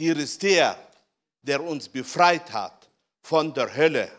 hier 0.00 0.16
ist 0.16 0.42
der, 0.42 0.78
der 1.42 1.62
uns 1.62 1.86
befreit 1.86 2.50
hat 2.50 2.88
von 3.20 3.52
der 3.52 3.76
Hölle. 3.76 4.10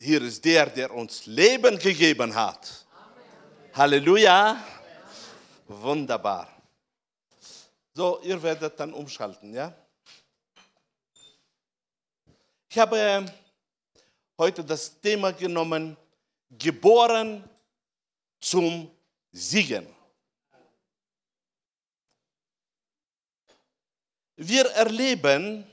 Hier 0.00 0.20
ist 0.20 0.44
der, 0.44 0.66
der 0.66 0.92
uns 0.92 1.26
Leben 1.26 1.78
gegeben 1.78 2.34
hat. 2.34 2.84
Amen. 2.92 3.76
Halleluja. 3.76 4.56
Wunderbar. 5.68 6.48
So, 7.94 8.20
ihr 8.22 8.42
werdet 8.42 8.80
dann 8.80 8.92
umschalten, 8.92 9.54
ja? 9.54 9.72
Ich 12.68 12.78
habe 12.80 13.24
heute 14.36 14.64
das 14.64 15.00
Thema 15.00 15.32
genommen, 15.32 15.96
geboren 16.50 17.48
zum 18.40 18.90
Siegen. 19.30 19.86
Wir 24.36 24.66
erleben 24.70 25.66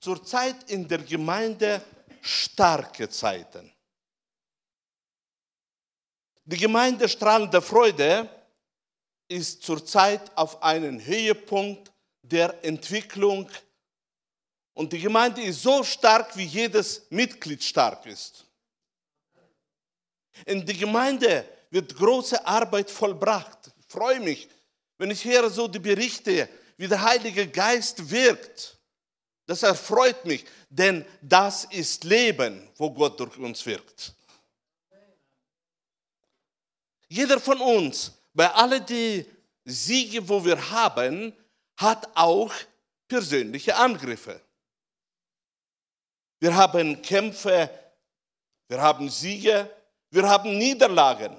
zurzeit 0.00 0.70
in 0.70 0.86
der 0.88 0.98
Gemeinde 0.98 1.82
starke 2.20 3.08
Zeiten. 3.08 3.72
Die 6.44 6.56
Gemeinde 6.56 7.08
Strahlende 7.08 7.62
Freude 7.62 8.28
ist 9.28 9.62
zurzeit 9.62 10.36
auf 10.36 10.62
einem 10.62 11.02
Höhepunkt 11.04 11.90
der 12.22 12.62
Entwicklung 12.64 13.48
und 14.74 14.92
die 14.92 15.00
Gemeinde 15.00 15.42
ist 15.42 15.62
so 15.62 15.82
stark, 15.84 16.36
wie 16.36 16.44
jedes 16.44 17.06
Mitglied 17.10 17.62
stark 17.62 18.04
ist. 18.06 18.44
In 20.44 20.66
der 20.66 20.74
Gemeinde 20.74 21.48
wird 21.70 21.94
große 21.94 22.44
Arbeit 22.44 22.90
vollbracht. 22.90 23.70
Ich 23.78 23.86
freue 23.86 24.20
mich, 24.20 24.48
wenn 24.98 25.10
ich 25.12 25.24
höre 25.24 25.48
so 25.48 25.68
die 25.68 25.78
Berichte, 25.78 26.48
wie 26.76 26.88
der 26.88 27.02
Heilige 27.02 27.46
Geist 27.48 28.10
wirkt. 28.10 28.78
Das 29.46 29.62
erfreut 29.62 30.24
mich, 30.24 30.44
denn 30.70 31.04
das 31.20 31.64
ist 31.64 32.04
Leben, 32.04 32.68
wo 32.76 32.90
Gott 32.90 33.20
durch 33.20 33.36
uns 33.36 33.64
wirkt. 33.66 34.14
Jeder 37.08 37.38
von 37.38 37.60
uns, 37.60 38.12
bei 38.32 38.50
allen 38.50 38.84
die 38.86 39.26
Siege, 39.64 40.26
wo 40.28 40.44
wir 40.44 40.70
haben, 40.70 41.32
hat 41.76 42.08
auch 42.14 42.52
persönliche 43.06 43.76
Angriffe. 43.76 44.40
Wir 46.40 46.54
haben 46.54 47.00
Kämpfe, 47.02 47.70
wir 48.68 48.80
haben 48.80 49.08
Siege, 49.08 49.70
wir 50.10 50.28
haben 50.28 50.58
Niederlagen. 50.58 51.36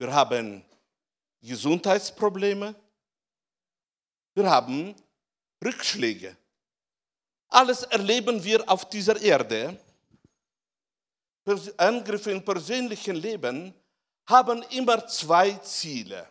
Wir 0.00 0.12
haben 0.12 0.64
Gesundheitsprobleme, 1.42 2.74
wir 4.34 4.50
haben 4.50 4.96
Rückschläge. 5.64 6.36
Alles 7.48 7.84
erleben 7.84 8.42
wir 8.42 8.68
auf 8.68 8.88
dieser 8.88 9.20
Erde. 9.20 9.78
Angriffe 11.76 12.30
im 12.30 12.44
persönlichen 12.44 13.16
Leben 13.16 13.74
haben 14.26 14.62
immer 14.70 15.06
zwei 15.06 15.52
Ziele. 15.58 16.28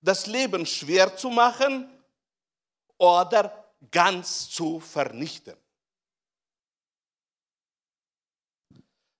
das 0.00 0.26
Leben 0.26 0.64
schwer 0.64 1.14
zu 1.16 1.30
machen 1.30 1.88
oder 2.96 3.72
ganz 3.90 4.48
zu 4.48 4.80
vernichten. 4.80 5.56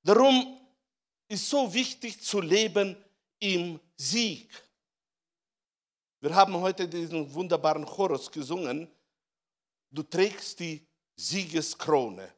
Darum 0.02 0.59
ist 1.30 1.48
so 1.48 1.72
wichtig 1.72 2.20
zu 2.20 2.40
leben 2.40 2.96
im 3.38 3.78
Sieg. 3.96 4.50
Wir 6.20 6.34
haben 6.34 6.54
heute 6.56 6.88
diesen 6.88 7.32
wunderbaren 7.32 7.86
Chorus 7.86 8.30
gesungen. 8.30 8.90
Du 9.90 10.02
trägst 10.02 10.58
die 10.58 10.84
Siegeskrone, 11.14 12.32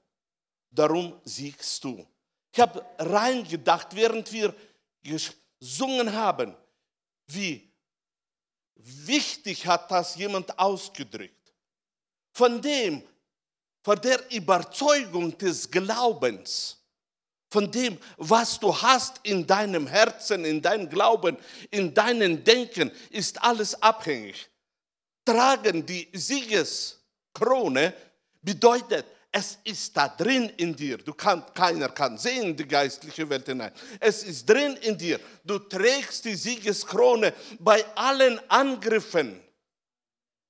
darum 0.70 1.18
siegst 1.24 1.82
du. 1.82 2.06
Ich 2.52 2.60
habe 2.60 2.84
reingedacht, 2.98 3.96
während 3.96 4.30
wir 4.30 4.54
gesungen 5.02 6.12
haben, 6.12 6.54
wie 7.28 7.72
wichtig 8.74 9.66
hat 9.66 9.90
das 9.90 10.16
jemand 10.16 10.58
ausgedrückt. 10.58 11.54
Von 12.32 12.60
dem, 12.60 13.02
von 13.82 13.98
der 14.02 14.30
Überzeugung 14.30 15.36
des 15.38 15.70
Glaubens, 15.70 16.81
von 17.52 17.70
dem, 17.70 17.98
was 18.16 18.58
du 18.58 18.74
hast 18.74 19.20
in 19.24 19.46
deinem 19.46 19.86
Herzen, 19.86 20.46
in 20.46 20.62
deinem 20.62 20.88
Glauben, 20.88 21.36
in 21.70 21.92
deinem 21.92 22.42
Denken, 22.42 22.90
ist 23.10 23.42
alles 23.42 23.80
abhängig. 23.82 24.48
Tragen 25.22 25.84
die 25.84 26.08
Siegeskrone 26.14 27.92
bedeutet, 28.40 29.04
es 29.30 29.58
ist 29.64 29.94
da 29.94 30.08
drin 30.08 30.50
in 30.56 30.74
dir. 30.74 30.96
Du 30.96 31.12
kann, 31.12 31.44
keiner 31.52 31.90
kann 31.90 32.16
sehen 32.16 32.56
die 32.56 32.66
geistliche 32.66 33.28
Welt 33.28 33.44
hinein. 33.44 33.72
Es 34.00 34.22
ist 34.22 34.48
drin 34.48 34.74
in 34.76 34.96
dir. 34.96 35.20
Du 35.44 35.58
trägst 35.58 36.24
die 36.24 36.34
Siegeskrone 36.34 37.34
bei 37.58 37.84
allen 37.94 38.40
Angriffen, 38.48 39.38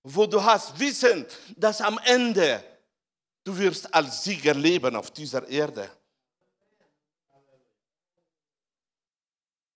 wo 0.04 0.26
du 0.26 0.42
hast 0.42 0.78
Wissen, 0.78 1.26
dass 1.56 1.80
am 1.80 1.98
Ende 2.04 2.62
du 3.42 3.58
wirst 3.58 3.92
als 3.92 4.22
Sieger 4.22 4.54
leben 4.54 4.94
auf 4.94 5.10
dieser 5.10 5.48
Erde. 5.48 5.90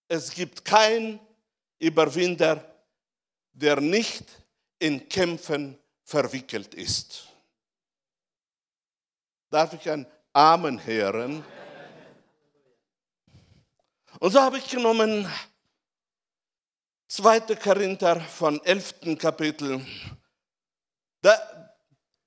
Es 0.08 0.30
gibt 0.30 0.64
keinen 0.64 1.20
Überwinder, 1.78 2.64
der 3.52 3.80
nicht 3.80 4.24
in 4.78 5.08
Kämpfen 5.08 5.78
verwickelt 6.04 6.74
ist. 6.74 7.26
Darf 9.50 9.72
ich 9.72 9.90
ein 9.90 10.06
Amen 10.32 10.84
hören? 10.84 11.44
Und 14.20 14.30
so 14.30 14.40
habe 14.40 14.58
ich 14.58 14.68
genommen 14.68 15.30
2. 17.08 17.40
Korinther 17.56 18.20
von 18.20 18.62
11. 18.64 19.18
Kapitel. 19.18 19.84
Da 21.20 21.74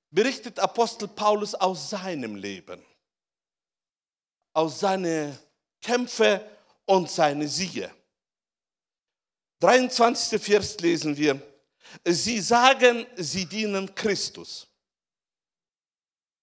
berichtet 0.09 0.59
Apostel 0.59 1.07
Paulus 1.07 1.55
aus 1.55 1.89
seinem 1.89 2.35
Leben, 2.35 2.83
aus 4.53 4.79
seinen 4.79 5.37
Kämpfen 5.81 6.41
und 6.89 7.07
seine 7.07 7.47
Siege. 7.47 7.93
23. 9.59 10.41
Vers 10.41 10.79
lesen 10.79 11.15
wir. 11.15 11.39
Sie 12.03 12.39
sagen, 12.39 13.05
sie 13.15 13.45
dienen 13.45 13.93
Christus. 13.93 14.67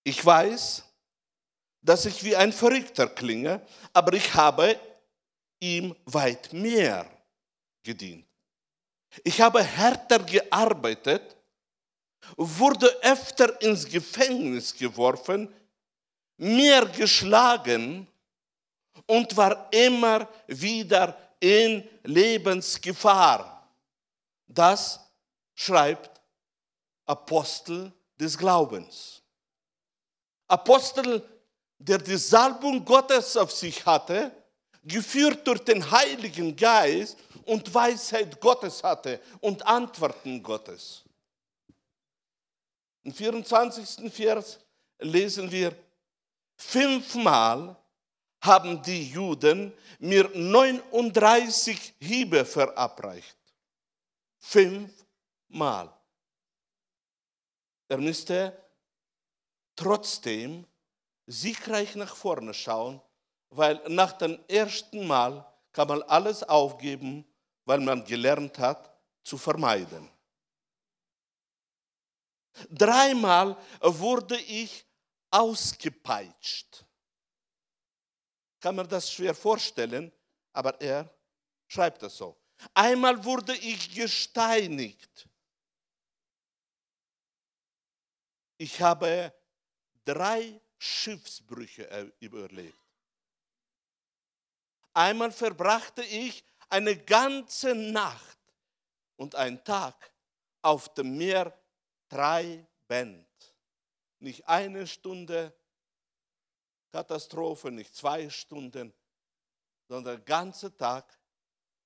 Ich 0.05 0.25
weiß, 0.25 0.85
dass 1.83 2.07
ich 2.07 2.23
wie 2.23 2.37
ein 2.37 2.53
Verrückter 2.53 3.09
klinge, 3.09 3.61
aber 3.93 4.13
ich 4.13 4.33
habe 4.35 4.79
ihm 5.59 5.97
weit 6.05 6.53
mehr 6.53 7.11
gedient. 7.83 8.25
Ich 9.25 9.41
habe 9.41 9.65
härter 9.65 10.21
gearbeitet, 10.21 11.37
wurde 12.37 12.87
öfter 13.03 13.61
ins 13.63 13.85
Gefängnis 13.85 14.73
geworfen, 14.73 15.53
mehr 16.37 16.87
geschlagen 16.87 18.07
und 19.07 19.37
war 19.37 19.69
immer 19.73 20.29
wieder 20.47 21.17
in 21.41 21.87
Lebensgefahr. 22.05 23.69
Das 24.47 25.01
schreibt 25.55 26.21
Apostel 27.05 27.93
des 28.19 28.37
Glaubens. 28.37 29.23
Apostel, 30.49 31.23
der 31.79 31.99
die 31.99 32.17
Salbung 32.17 32.85
Gottes 32.85 33.37
auf 33.37 33.53
sich 33.53 33.85
hatte, 33.85 34.33
geführt 34.83 35.47
durch 35.47 35.61
den 35.65 35.91
Heiligen 35.91 36.55
Geist 36.55 37.19
und 37.45 37.73
Weisheit 37.75 38.41
Gottes 38.41 38.83
hatte 38.83 39.21
und 39.41 39.67
Antworten 39.67 40.43
Gottes. 40.43 41.03
Im 43.03 43.13
24. 43.13 44.13
Vers 44.13 44.59
lesen 44.99 45.51
wir, 45.51 45.77
fünfmal 46.57 47.77
haben 48.47 48.83
die 48.83 49.11
Juden 49.11 49.73
mir 49.99 50.31
39 50.33 51.95
Hiebe 52.01 52.45
verabreicht. 52.45 53.37
Fünfmal. 54.39 55.93
Er 57.89 57.99
müsste 57.99 58.57
trotzdem 59.75 60.67
siegreich 61.27 61.95
nach 61.97 62.15
vorne 62.17 62.55
schauen, 62.55 63.01
weil 63.51 63.81
nach 63.89 64.13
dem 64.13 64.39
ersten 64.49 65.07
Mal 65.07 65.45
kann 65.73 65.89
man 65.89 66.03
alles 66.03 66.43
aufgeben, 66.43 67.27
weil 67.65 67.81
man 67.81 68.05
gelernt 68.05 68.59
hat 68.59 68.91
zu 69.23 69.37
vermeiden. 69.37 70.11
Dreimal 72.71 73.57
wurde 73.81 74.39
ich 74.39 74.87
ausgepeitscht. 75.31 76.86
Kann 78.67 78.75
man 78.75 78.89
das 78.89 79.13
schwer 79.13 79.33
vorstellen, 79.33 80.11
aber 80.53 80.81
er 80.81 81.09
schreibt 81.69 82.03
das 82.03 82.17
so. 82.17 82.37
Einmal 82.75 83.25
wurde 83.25 83.55
ich 83.55 83.95
gesteinigt. 83.95 85.29
Ich 88.59 88.83
habe 88.83 89.33
drei 90.05 90.61
Schiffsbrüche 90.79 92.13
überlebt. 92.19 92.77
Einmal 94.95 95.31
verbrachte 95.31 96.03
ich 96.03 96.45
eine 96.69 96.97
ganze 96.97 97.73
Nacht 97.73 98.41
und 99.15 99.37
einen 99.37 99.63
Tag 99.63 100.13
auf 100.63 100.93
dem 100.95 101.17
Meer 101.17 101.57
treibend. 102.09 103.29
Nicht 104.19 104.49
eine 104.49 104.89
Stunde 104.89 105.57
Katastrophe, 106.97 107.71
nicht 107.71 107.95
zwei 107.95 108.31
Stunden, 108.31 108.91
sondern 109.87 110.25
ganze 110.25 110.75
Tag 110.75 111.05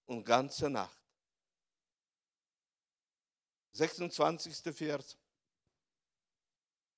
und 0.06 0.22
ganze 0.22 0.70
Nacht. 0.70 1.02
26. 3.72 4.72
Vers. 4.72 5.16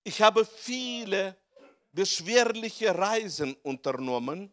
Ich 0.04 0.20
habe 0.20 0.44
viele 0.44 1.34
beschwerliche 1.90 2.94
Reisen 2.94 3.54
unternommen 3.62 4.52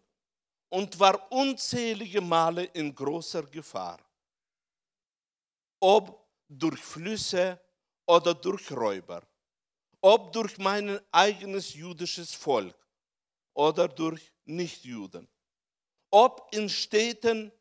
und 0.69 0.97
war 0.97 1.29
unzählige 1.29 2.21
Male 2.21 2.63
in 2.63 2.95
großer 2.95 3.43
Gefahr. 3.43 3.99
Ob 5.81 6.25
durch 6.47 6.79
Flüsse 6.79 7.59
oder 8.05 8.33
durch 8.33 8.71
Räuber, 8.71 9.21
ob 9.99 10.31
durch 10.31 10.57
mein 10.57 10.97
eigenes 11.11 11.73
jüdisches 11.73 12.33
Volk 12.33 12.79
oder 13.59 13.89
durch 13.89 14.31
Nichtjuden, 14.45 15.27
ob 16.11 16.47
in 16.53 16.69
Städten 16.69 17.51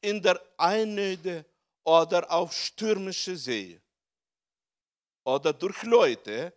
in 0.00 0.20
der 0.20 0.42
Einöde 0.56 1.46
oder 1.84 2.28
auf 2.28 2.52
stürmische 2.52 3.36
See 3.36 3.80
oder 5.24 5.52
durch 5.52 5.84
Leute, 5.84 6.52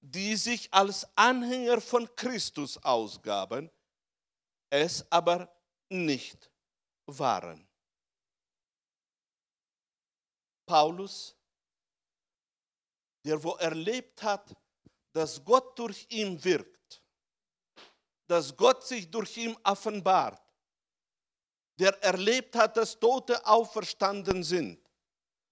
die 0.00 0.34
sich 0.34 0.72
als 0.72 1.06
Anhänger 1.14 1.78
von 1.82 2.08
Christus 2.16 2.82
ausgaben, 2.82 3.70
es 4.70 5.04
aber 5.12 5.54
nicht 5.90 6.50
waren. 7.04 7.68
Paulus, 10.64 11.36
der 13.26 13.44
wo 13.44 13.56
erlebt 13.56 14.22
hat, 14.22 14.56
dass 15.12 15.44
Gott 15.44 15.78
durch 15.78 16.06
ihn 16.08 16.42
wirkt, 16.42 16.81
dass 18.32 18.56
Gott 18.56 18.82
sich 18.86 19.10
durch 19.10 19.36
ihn 19.36 19.54
offenbart, 19.62 20.40
der 21.78 22.02
erlebt 22.02 22.56
hat, 22.56 22.78
dass 22.78 22.98
Tote 22.98 23.44
auferstanden 23.46 24.42
sind, 24.42 24.80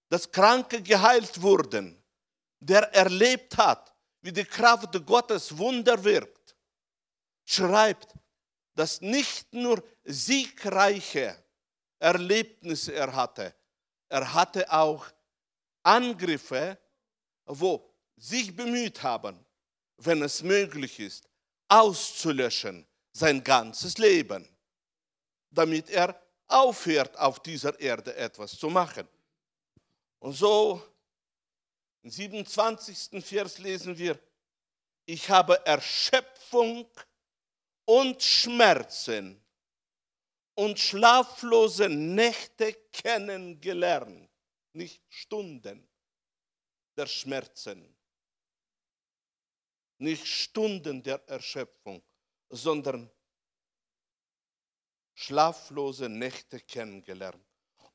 dass 0.08 0.32
Kranke 0.32 0.80
geheilt 0.80 1.42
wurden, 1.42 2.02
der 2.58 2.90
erlebt 2.94 3.58
hat, 3.58 3.94
wie 4.22 4.32
die 4.32 4.46
Kraft 4.46 4.92
Gottes 5.04 5.58
Wunder 5.58 6.02
wirkt, 6.02 6.56
schreibt, 7.44 8.14
dass 8.74 9.02
nicht 9.02 9.52
nur 9.52 9.84
siegreiche 10.04 11.36
Erlebnisse 11.98 12.94
er 12.94 13.14
hatte, 13.14 13.54
er 14.08 14.32
hatte 14.32 14.72
auch 14.72 15.06
Angriffe, 15.82 16.78
wo 17.44 17.94
sich 18.16 18.56
bemüht 18.56 19.02
haben, 19.02 19.44
wenn 19.98 20.22
es 20.22 20.42
möglich 20.42 20.98
ist, 20.98 21.29
auszulöschen 21.70 22.86
sein 23.12 23.42
ganzes 23.42 23.96
Leben, 23.98 24.46
damit 25.50 25.88
er 25.90 26.20
aufhört, 26.46 27.16
auf 27.18 27.40
dieser 27.40 27.78
Erde 27.80 28.14
etwas 28.16 28.58
zu 28.58 28.68
machen. 28.68 29.08
Und 30.18 30.32
so 30.32 30.82
im 32.02 32.10
27. 32.10 33.24
Vers 33.24 33.58
lesen 33.58 33.96
wir, 33.96 34.18
ich 35.06 35.28
habe 35.30 35.64
Erschöpfung 35.66 36.88
und 37.84 38.22
Schmerzen 38.22 39.42
und 40.54 40.78
schlaflose 40.78 41.88
Nächte 41.88 42.74
kennengelernt, 42.92 44.28
nicht 44.72 45.02
Stunden 45.08 45.88
der 46.96 47.06
Schmerzen, 47.06 47.96
nicht 50.00 50.26
Stunden 50.26 51.02
der 51.02 51.26
Erschöpfung, 51.28 52.02
sondern 52.48 53.10
schlaflose 55.14 56.08
Nächte 56.08 56.60
kennengelernt. 56.60 57.44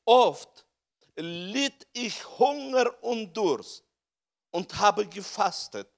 Oft 0.04 0.66
litt 1.16 1.86
ich 1.92 2.24
Hunger 2.38 3.02
und 3.02 3.36
Durst 3.36 3.84
und 4.50 4.78
habe 4.78 5.06
gefastet 5.06 5.88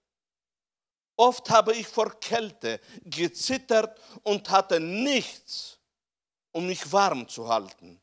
Oft 1.19 1.51
habe 1.51 1.75
ich 1.75 1.89
vor 1.89 2.21
Kälte 2.21 2.81
gezittert 3.03 4.01
und 4.23 4.49
hatte 4.51 4.79
nichts, 4.79 5.77
um 6.53 6.69
mich 6.69 6.93
warm 6.93 7.29
zu 7.29 7.49
halten. 7.49 8.01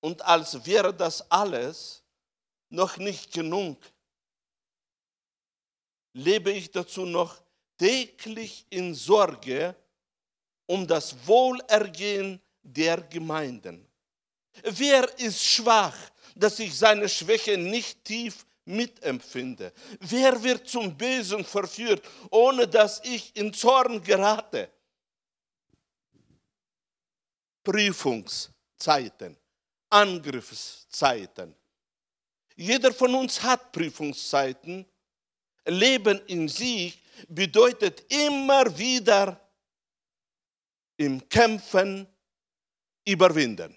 Und 0.00 0.22
als 0.22 0.64
wäre 0.64 0.94
das 0.94 1.30
alles 1.30 2.02
noch 2.70 2.96
nicht 2.96 3.30
genug, 3.30 3.76
lebe 6.14 6.50
ich 6.50 6.70
dazu 6.70 7.04
noch 7.04 7.42
täglich 7.78 8.66
in 8.70 8.94
Sorge 8.94 9.74
um 10.66 10.86
das 10.86 11.14
Wohlergehen 11.26 12.40
der 12.62 13.00
Gemeinden. 13.02 13.86
Wer 14.62 15.18
ist 15.18 15.42
schwach, 15.42 15.96
dass 16.34 16.58
ich 16.58 16.76
seine 16.76 17.08
Schwäche 17.08 17.58
nicht 17.58 18.04
tief 18.04 18.46
mitempfinde. 18.64 19.72
Wer 20.00 20.42
wird 20.42 20.68
zum 20.68 20.96
Bösen 20.96 21.44
verführt, 21.44 22.02
ohne 22.30 22.68
dass 22.68 23.02
ich 23.04 23.34
in 23.36 23.52
Zorn 23.52 24.02
gerate? 24.02 24.70
Prüfungszeiten, 27.64 29.36
Angriffszeiten. 29.90 31.54
Jeder 32.56 32.92
von 32.92 33.14
uns 33.14 33.42
hat 33.42 33.72
Prüfungszeiten. 33.72 34.86
Leben 35.66 36.20
in 36.26 36.48
Sieg 36.48 36.98
bedeutet 37.28 38.04
immer 38.12 38.76
wieder 38.76 39.40
im 40.96 41.28
Kämpfen 41.28 42.06
überwinden. 43.04 43.76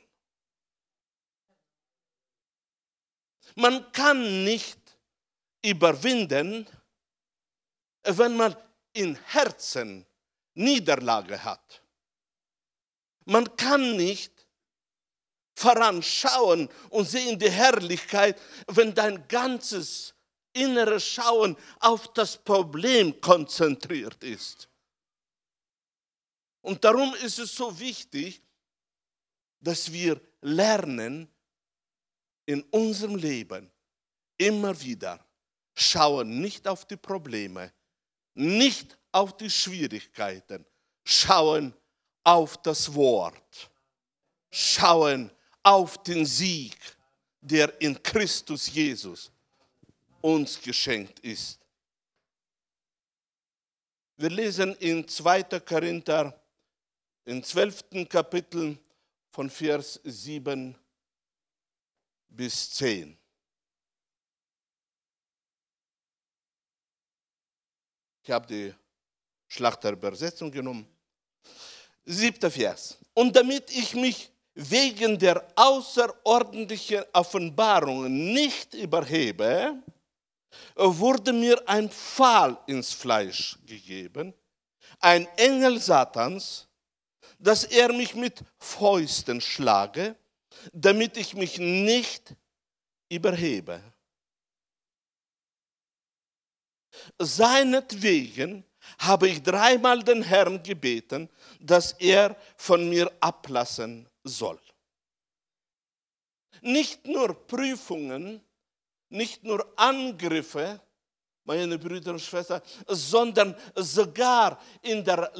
Man 3.55 3.91
kann 3.91 4.43
nicht 4.43 4.79
überwinden, 5.63 6.67
wenn 8.03 8.35
man 8.35 8.55
im 8.93 9.15
Herzen 9.15 10.05
Niederlage 10.55 11.43
hat. 11.43 11.81
Man 13.25 13.55
kann 13.57 13.95
nicht 13.95 14.31
voranschauen 15.55 16.69
und 16.89 17.09
sehen 17.09 17.39
die 17.39 17.49
Herrlichkeit, 17.49 18.39
wenn 18.67 18.93
dein 18.93 19.27
ganzes 19.27 20.14
inneres 20.55 21.05
Schauen 21.05 21.55
auf 21.79 22.11
das 22.13 22.37
Problem 22.37 23.19
konzentriert 23.21 24.23
ist. 24.23 24.67
Und 26.61 26.83
darum 26.83 27.13
ist 27.15 27.37
es 27.37 27.55
so 27.55 27.77
wichtig, 27.79 28.41
dass 29.59 29.91
wir 29.91 30.19
lernen, 30.41 31.29
in 32.47 32.61
unserem 32.63 33.15
Leben 33.15 33.71
immer 34.37 34.79
wieder 34.81 35.25
schauen 35.73 36.39
nicht 36.41 36.67
auf 36.67 36.85
die 36.85 36.97
Probleme, 36.97 37.73
nicht 38.33 38.97
auf 39.11 39.35
die 39.35 39.49
Schwierigkeiten, 39.49 40.65
schauen 41.03 41.73
auf 42.23 42.61
das 42.61 42.93
Wort, 42.93 43.71
schauen 44.51 45.31
auf 45.63 46.01
den 46.03 46.25
Sieg, 46.25 46.77
der 47.41 47.79
in 47.81 48.01
Christus 48.01 48.67
Jesus 48.67 49.31
uns 50.25 50.59
geschenkt 50.59 51.19
ist. 51.19 51.59
Wir 54.17 54.31
lesen 54.31 54.73
in 54.77 55.07
2. 55.07 55.43
Korinther, 55.59 56.41
im 57.25 57.43
12. 57.43 58.09
Kapitel 58.09 58.75
von 59.29 59.51
Vers 59.51 59.99
7 60.03 60.75
bis 62.29 62.71
10. 62.71 63.15
Ich 68.23 68.31
habe 68.31 68.47
die 68.47 68.73
Schlachterübersetzung 69.47 70.49
genommen. 70.49 70.87
Siebter 72.03 72.49
Vers. 72.49 72.97
Und 73.13 73.35
damit 73.35 73.69
ich 73.69 73.93
mich 73.93 74.31
wegen 74.55 75.19
der 75.19 75.45
außerordentlichen 75.55 77.03
Offenbarungen 77.13 78.33
nicht 78.33 78.73
überhebe, 78.73 79.83
wurde 80.75 81.33
mir 81.33 81.61
ein 81.67 81.89
Pfahl 81.89 82.57
ins 82.67 82.93
Fleisch 82.93 83.57
gegeben, 83.65 84.33
ein 84.99 85.27
Engel 85.37 85.79
Satans, 85.79 86.67
dass 87.39 87.63
er 87.63 87.91
mich 87.93 88.15
mit 88.15 88.43
Fäusten 88.57 89.41
schlage 89.41 90.15
damit 90.73 91.17
ich 91.17 91.33
mich 91.33 91.57
nicht 91.57 92.35
überhebe. 93.09 93.81
Seinetwegen 97.19 98.63
habe 98.99 99.29
ich 99.29 99.43
dreimal 99.43 100.03
den 100.03 100.21
Herrn 100.21 100.61
gebeten, 100.63 101.29
dass 101.59 101.93
er 101.93 102.35
von 102.55 102.87
mir 102.89 103.11
ablassen 103.19 104.07
soll. 104.23 104.59
Nicht 106.61 107.05
nur 107.05 107.33
Prüfungen, 107.47 108.41
nicht 109.15 109.43
nur 109.43 109.73
Angriffe, 109.75 110.79
meine 111.43 111.77
Brüder 111.79 112.11
und 112.11 112.21
Schwestern, 112.21 112.61
sondern 112.87 113.55
sogar 113.75 114.61
in 114.81 115.03
der, 115.03 115.31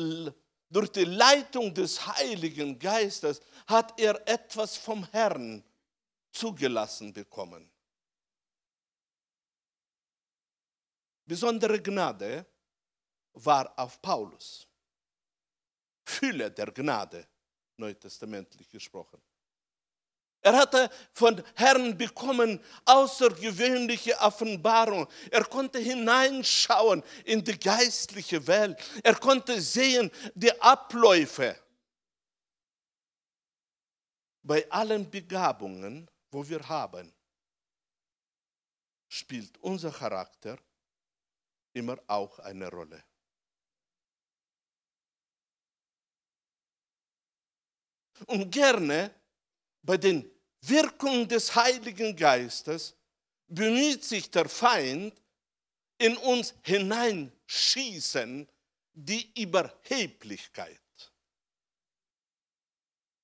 durch 0.70 0.92
die 0.92 1.06
Leitung 1.06 1.74
des 1.74 2.06
Heiligen 2.06 2.80
Geistes 2.80 3.42
hat 3.68 4.00
er 4.00 4.28
etwas 4.28 4.78
vom 4.78 5.04
Herrn 5.12 5.64
zugelassen 6.32 7.12
bekommen. 7.14 7.70
Besondere 11.26 11.82
Gnade 11.82 12.46
war 13.34 13.78
auf 13.78 14.02
Paulus. 14.02 14.68
Fülle 16.04 16.52
der 16.52 16.72
Gnade, 16.72 17.28
neutestamentlich 17.78 18.70
gesprochen. 18.70 19.20
Er 20.46 20.56
hatte 20.58 20.92
von 21.12 21.44
Herrn 21.56 21.98
bekommen 21.98 22.64
außergewöhnliche 22.86 24.16
Offenbarung. 24.20 25.08
Er 25.32 25.44
konnte 25.44 25.80
hineinschauen 25.80 27.02
in 27.24 27.44
die 27.44 27.58
geistliche 27.58 28.46
Welt. 28.46 28.78
Er 29.04 29.16
konnte 29.16 29.60
sehen 29.60 30.12
die 30.36 30.52
Abläufe. 30.62 31.60
Bei 34.44 34.70
allen 34.70 35.10
Begabungen, 35.10 36.08
wo 36.30 36.48
wir 36.48 36.70
haben, 36.70 37.12
spielt 39.08 39.58
unser 39.64 39.92
Charakter 39.92 40.60
immer 41.74 41.98
auch 42.06 42.38
eine 42.38 42.70
Rolle. 42.70 43.04
Und 48.28 48.52
gerne 48.52 49.12
bei 49.82 49.98
den 49.98 50.35
Wirkungen 50.68 51.28
des 51.28 51.56
Heiligen 51.56 52.16
Geistes 52.16 52.96
bemüht 53.48 54.04
sich 54.04 54.30
der 54.32 54.50
Feind, 54.50 55.14
in 55.98 56.18
uns 56.18 56.54
hineinschießen, 56.64 58.48
die 58.94 59.42
Überheblichkeit. 59.42 60.82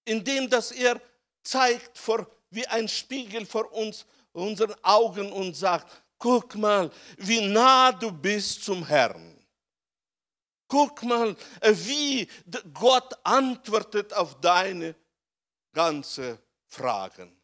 Indem 0.06 0.50
dass 0.50 0.72
er 0.72 1.02
zeigt 1.44 1.98
vor, 1.98 2.28
wie 2.50 2.66
ein 2.68 2.88
Spiegel 2.88 3.46
vor 3.46 3.72
uns, 3.74 4.06
unseren 4.34 4.76
Augen 4.84 5.32
und 5.32 5.56
sagt, 5.56 5.92
guck 6.18 6.56
mal, 6.56 6.92
wie 7.18 7.42
nah 7.42 7.92
du 7.92 8.12
bist 8.12 8.64
zum 8.64 8.86
Herrn. 8.86 9.38
Guck 10.68 11.04
mal, 11.04 11.36
wie 11.62 12.28
Gott 12.74 13.14
antwortet 13.26 14.14
auf 14.14 14.40
deine 14.40 14.96
ganze 15.74 16.40
Fragen. 16.72 17.36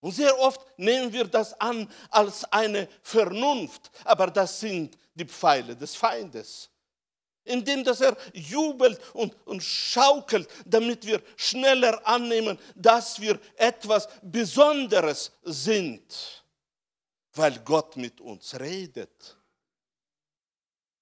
Und 0.00 0.12
sehr 0.12 0.36
oft 0.38 0.66
nehmen 0.78 1.12
wir 1.12 1.26
das 1.26 1.52
an 1.60 1.86
als 2.08 2.44
eine 2.44 2.88
Vernunft, 3.02 3.90
aber 4.04 4.28
das 4.28 4.58
sind 4.60 4.96
die 5.14 5.26
Pfeile 5.26 5.76
des 5.76 5.94
Feindes. 5.94 6.70
Indem 7.44 7.84
dass 7.84 8.00
er 8.00 8.16
jubelt 8.32 8.98
und, 9.12 9.34
und 9.46 9.62
schaukelt, 9.62 10.48
damit 10.64 11.06
wir 11.06 11.22
schneller 11.36 12.00
annehmen, 12.06 12.58
dass 12.74 13.20
wir 13.20 13.38
etwas 13.56 14.08
Besonderes 14.22 15.32
sind, 15.42 16.44
weil 17.34 17.58
Gott 17.60 17.96
mit 17.96 18.20
uns 18.20 18.58
redet. 18.58 19.36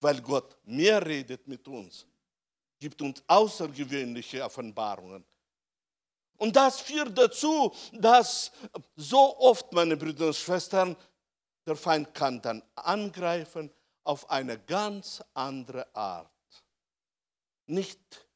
Weil 0.01 0.21
Gott 0.21 0.57
mehr 0.65 1.05
redet 1.05 1.47
mit 1.47 1.67
uns, 1.69 2.07
gibt 2.81 3.01
uns 3.03 3.23
außergewöhnliche 3.27 4.45
Offenbarungen. 4.45 5.25
Und 6.39 6.55
das 6.55 6.81
führt 6.81 7.19
dazu, 7.19 7.75
dass 7.93 8.53
so 8.97 9.39
oft, 9.39 9.73
meine 9.73 9.97
Brüder 9.97 10.29
und 10.29 10.37
Schwestern, 10.37 10.97
der 11.67 11.77
Feind 11.77 12.15
kann 12.15 12.41
dann 12.41 12.63
angreifen 12.77 13.71
auf 14.05 14.31
eine 14.31 14.59
ganz 14.59 15.23
andere 15.35 15.95
Art. 15.95 16.31
Nicht 17.67 18.27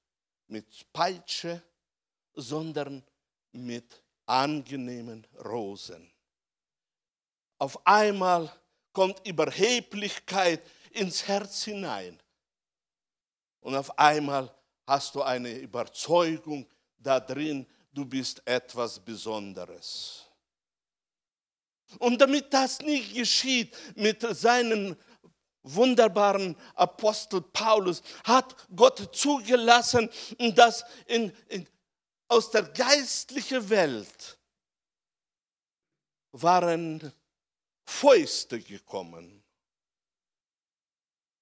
mit 0.49 0.93
Peitsche, 0.93 1.63
sondern 2.35 3.03
mit 3.53 4.03
angenehmen 4.27 5.27
Rosen. 5.45 6.11
Auf 7.59 7.87
einmal 7.87 8.53
kommt 8.93 9.27
Überheblichkeit 9.27 10.61
ins 10.91 11.27
Herz 11.27 11.63
hinein. 11.65 12.21
Und 13.61 13.77
auf 13.77 13.97
einmal 13.99 14.53
hast 14.87 15.15
du 15.15 15.23
eine 15.23 15.53
Überzeugung 15.53 16.69
da 16.99 17.21
drin, 17.21 17.67
du 17.93 18.05
bist 18.05 18.43
etwas 18.47 18.99
Besonderes. 18.99 20.27
Und 21.99 22.19
damit 22.21 22.53
das 22.53 22.81
nicht 22.81 23.15
geschieht 23.15 23.77
mit 23.97 24.23
seinem 24.37 24.97
wunderbaren 25.63 26.57
Apostel 26.75 27.41
Paulus, 27.41 28.03
hat 28.25 28.57
Gott 28.75 29.15
zugelassen, 29.15 30.11
dass 30.55 30.85
in, 31.07 31.33
in, 31.49 31.69
aus 32.29 32.51
der 32.51 32.65
geistlichen 32.65 33.69
Welt 33.69 34.39
waren 36.33 37.13
Fäuste 37.85 38.61
gekommen, 38.61 39.45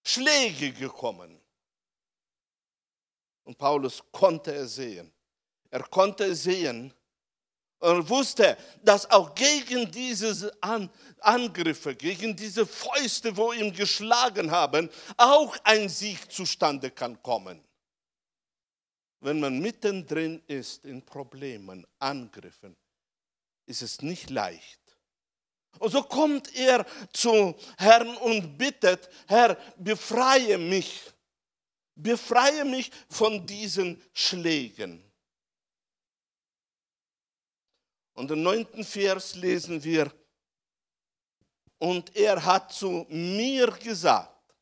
Schläge 0.04 0.72
gekommen. 0.72 1.40
Und 3.44 3.56
Paulus 3.56 4.02
konnte 4.12 4.52
es 4.52 4.74
sehen. 4.74 5.12
Er 5.70 5.82
konnte 5.84 6.34
sehen 6.34 6.92
und 7.78 8.08
wusste, 8.08 8.56
dass 8.82 9.10
auch 9.10 9.34
gegen 9.34 9.90
diese 9.90 10.52
Angriffe, 11.20 11.94
gegen 11.94 12.36
diese 12.36 12.66
Fäuste, 12.66 13.36
wo 13.36 13.52
ihm 13.52 13.72
geschlagen 13.72 14.50
haben, 14.50 14.90
auch 15.16 15.56
ein 15.64 15.88
Sieg 15.88 16.30
zustande 16.30 16.90
kann 16.90 17.22
kommen. 17.22 17.62
Wenn 19.20 19.40
man 19.40 19.58
mittendrin 19.58 20.42
ist 20.46 20.84
in 20.84 21.04
Problemen, 21.04 21.86
Angriffen, 21.98 22.76
ist 23.66 23.82
es 23.82 24.02
nicht 24.02 24.30
leicht. 24.30 24.80
Und 25.78 25.90
so 25.90 26.02
kommt 26.02 26.54
er 26.54 26.84
zu 27.12 27.54
Herrn 27.78 28.16
und 28.16 28.58
bittet, 28.58 29.08
Herr, 29.28 29.56
befreie 29.76 30.58
mich, 30.58 31.00
befreie 31.94 32.64
mich 32.64 32.90
von 33.08 33.46
diesen 33.46 34.02
Schlägen. 34.12 35.09
Und 38.14 38.30
im 38.30 38.42
neunten 38.42 38.84
Vers 38.84 39.34
lesen 39.34 39.82
wir, 39.82 40.12
und 41.78 42.14
er 42.14 42.44
hat 42.44 42.72
zu 42.72 43.06
mir 43.08 43.68
gesagt, 43.68 44.54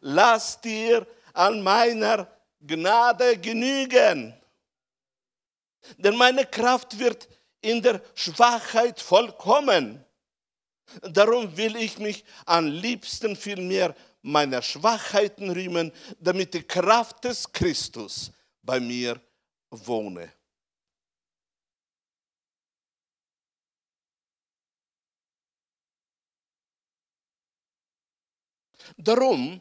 lass 0.00 0.60
dir 0.60 1.06
an 1.32 1.62
meiner 1.62 2.26
Gnade 2.60 3.38
genügen, 3.38 4.34
denn 5.96 6.16
meine 6.16 6.44
Kraft 6.46 6.98
wird 6.98 7.28
in 7.60 7.80
der 7.80 8.02
Schwachheit 8.14 9.00
vollkommen. 9.00 10.04
Darum 11.02 11.56
will 11.56 11.76
ich 11.76 11.98
mich 11.98 12.24
am 12.44 12.66
liebsten 12.66 13.36
vielmehr 13.36 13.94
meiner 14.20 14.62
Schwachheiten 14.62 15.50
rühmen, 15.50 15.92
damit 16.18 16.54
die 16.54 16.62
Kraft 16.62 17.24
des 17.24 17.50
Christus 17.50 18.32
bei 18.62 18.78
mir 18.78 19.20
wohne. 19.70 20.32
Darum 28.96 29.60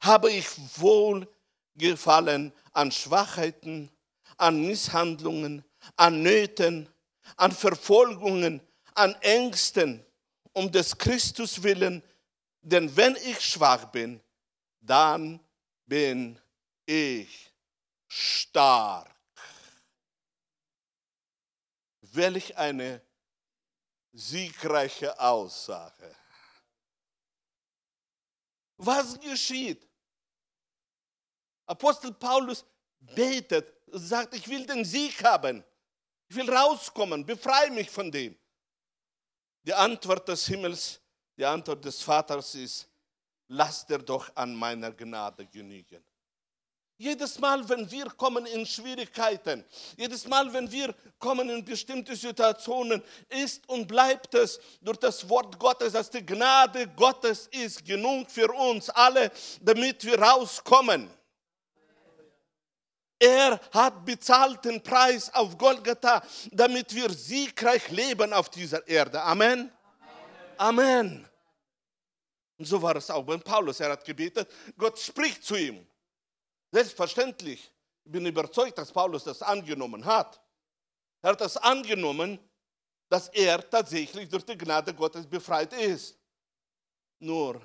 habe 0.00 0.30
ich 0.30 0.46
Wohlgefallen 0.78 2.52
an 2.72 2.90
Schwachheiten, 2.90 3.90
an 4.36 4.66
Misshandlungen, 4.66 5.64
an 5.96 6.22
Nöten, 6.22 6.88
an 7.36 7.52
Verfolgungen, 7.52 8.60
an 8.94 9.14
Ängsten, 9.20 10.04
um 10.52 10.70
des 10.70 10.96
Christus 10.96 11.62
willen, 11.62 12.02
denn 12.60 12.94
wenn 12.96 13.16
ich 13.16 13.40
schwach 13.40 13.86
bin, 13.86 14.20
dann 14.80 15.40
bin 15.86 16.38
ich 16.86 17.52
stark. 18.08 19.10
Welch 22.00 22.56
eine 22.56 23.00
siegreiche 24.12 25.18
Aussage. 25.18 26.14
Was 28.84 29.18
geschieht? 29.20 29.88
Apostel 31.66 32.12
Paulus 32.12 32.64
betet, 32.98 33.72
sagt, 33.86 34.34
ich 34.34 34.48
will 34.48 34.66
den 34.66 34.84
Sieg 34.84 35.22
haben. 35.22 35.64
Ich 36.28 36.34
will 36.34 36.50
rauskommen, 36.50 37.24
befreie 37.24 37.70
mich 37.70 37.88
von 37.90 38.10
dem. 38.10 38.36
Die 39.62 39.72
Antwort 39.72 40.26
des 40.26 40.46
Himmels, 40.46 41.00
die 41.36 41.44
Antwort 41.44 41.84
des 41.84 42.02
Vaters 42.02 42.54
ist, 42.56 42.88
lass 43.46 43.86
dir 43.86 43.98
doch 43.98 44.34
an 44.34 44.54
meiner 44.54 44.90
Gnade 44.90 45.46
genügen. 45.46 46.04
Jedes 47.02 47.40
Mal, 47.40 47.68
wenn 47.68 47.90
wir 47.90 48.04
kommen 48.10 48.46
in 48.46 48.64
Schwierigkeiten, 48.64 49.64
jedes 49.96 50.24
Mal, 50.28 50.52
wenn 50.52 50.70
wir 50.70 50.94
kommen 51.18 51.50
in 51.50 51.64
bestimmte 51.64 52.14
Situationen, 52.14 53.02
ist 53.28 53.68
und 53.68 53.88
bleibt 53.88 54.32
es 54.34 54.60
durch 54.80 54.98
das 54.98 55.28
Wort 55.28 55.58
Gottes, 55.58 55.94
dass 55.94 56.08
die 56.10 56.24
Gnade 56.24 56.86
Gottes 56.94 57.48
ist 57.48 57.84
genug 57.84 58.30
für 58.30 58.48
uns 58.52 58.88
alle, 58.88 59.32
damit 59.60 60.04
wir 60.04 60.16
rauskommen. 60.16 61.10
Er 63.18 63.58
hat 63.72 64.04
bezahlt 64.04 64.64
den 64.64 64.80
Preis 64.80 65.28
auf 65.34 65.58
Golgatha, 65.58 66.22
damit 66.52 66.94
wir 66.94 67.10
siegreich 67.10 67.90
leben 67.90 68.32
auf 68.32 68.48
dieser 68.48 68.86
Erde. 68.86 69.20
Amen. 69.20 69.72
Amen. 70.56 71.28
Und 72.58 72.64
so 72.64 72.80
war 72.80 72.94
es 72.94 73.10
auch 73.10 73.24
bei 73.24 73.38
Paulus. 73.38 73.80
Er 73.80 73.90
hat 73.90 74.04
gebetet, 74.04 74.48
Gott 74.78 75.00
spricht 75.00 75.44
zu 75.44 75.56
ihm. 75.56 75.84
Selbstverständlich. 76.72 77.70
Ich 78.04 78.10
bin 78.10 78.24
überzeugt, 78.26 78.78
dass 78.78 78.90
Paulus 78.90 79.24
das 79.24 79.42
angenommen 79.42 80.04
hat. 80.04 80.40
Er 81.20 81.30
hat 81.30 81.40
das 81.40 81.56
angenommen, 81.58 82.38
dass 83.08 83.28
er 83.28 83.68
tatsächlich 83.68 84.28
durch 84.28 84.44
die 84.44 84.56
Gnade 84.56 84.94
Gottes 84.94 85.26
befreit 85.26 85.72
ist. 85.74 86.18
Nur, 87.18 87.64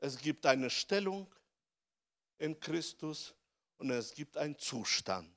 es 0.00 0.18
gibt 0.18 0.44
eine 0.44 0.68
Stellung 0.68 1.32
in 2.38 2.58
Christus 2.58 3.32
und 3.78 3.90
es 3.90 4.12
gibt 4.12 4.36
einen 4.36 4.58
Zustand. 4.58 5.32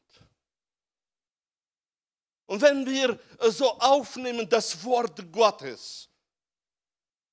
Und 2.48 2.62
wenn 2.62 2.86
wir 2.86 3.18
so 3.52 3.72
aufnehmen 3.80 4.50
das 4.50 4.84
Wort 4.84 5.32
Gottes, 5.32 6.11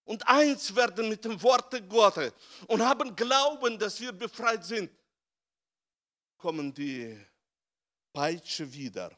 und 0.08 0.26
eins 0.26 0.74
werden 0.74 1.10
mit 1.10 1.22
dem 1.22 1.40
Worte 1.42 1.86
Gottes 1.86 2.32
und 2.66 2.80
haben 2.80 3.14
Glauben, 3.14 3.78
dass 3.78 4.00
wir 4.00 4.10
befreit 4.10 4.64
sind, 4.64 4.90
kommen 6.38 6.72
die 6.72 7.14
Peitsche 8.10 8.72
wieder, 8.72 9.10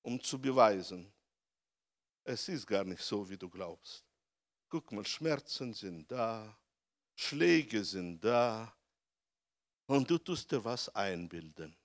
um 0.00 0.22
zu 0.22 0.40
beweisen, 0.40 1.12
es 2.24 2.48
ist 2.48 2.66
gar 2.66 2.84
nicht 2.84 3.02
so, 3.02 3.28
wie 3.28 3.36
du 3.36 3.50
glaubst. 3.50 4.06
Guck 4.70 4.90
mal, 4.90 5.04
Schmerzen 5.04 5.74
sind 5.74 6.10
da, 6.10 6.58
Schläge 7.14 7.84
sind 7.84 8.24
da 8.24 8.74
und 9.84 10.08
du 10.10 10.16
tust 10.16 10.50
dir 10.50 10.64
was 10.64 10.88
einbilden. 10.94 11.76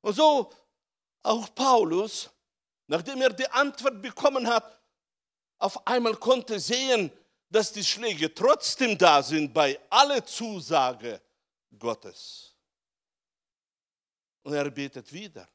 Und 0.00 0.14
so 0.14 0.52
auch 1.24 1.52
Paulus 1.56 2.30
Nachdem 2.90 3.22
er 3.22 3.32
die 3.32 3.48
Antwort 3.48 4.02
bekommen 4.02 4.48
hat, 4.48 4.82
auf 5.58 5.86
einmal 5.86 6.16
konnte 6.16 6.58
sehen, 6.58 7.12
dass 7.48 7.72
die 7.72 7.84
Schläge 7.84 8.34
trotzdem 8.34 8.98
da 8.98 9.22
sind 9.22 9.54
bei 9.54 9.78
aller 9.88 10.26
Zusage 10.26 11.22
Gottes. 11.78 12.52
Und 14.42 14.54
er 14.54 14.68
betet 14.72 15.12
wieder. 15.12 15.48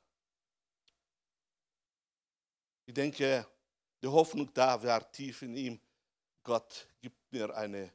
Ich 2.86 2.94
denke, 2.94 3.46
die 4.02 4.08
Hoffnung 4.08 4.50
da 4.54 4.82
war 4.82 5.12
tief 5.12 5.42
in 5.42 5.58
ihm. 5.58 5.82
Gott 6.42 6.88
gibt 7.02 7.34
mir 7.34 7.54
eine 7.54 7.92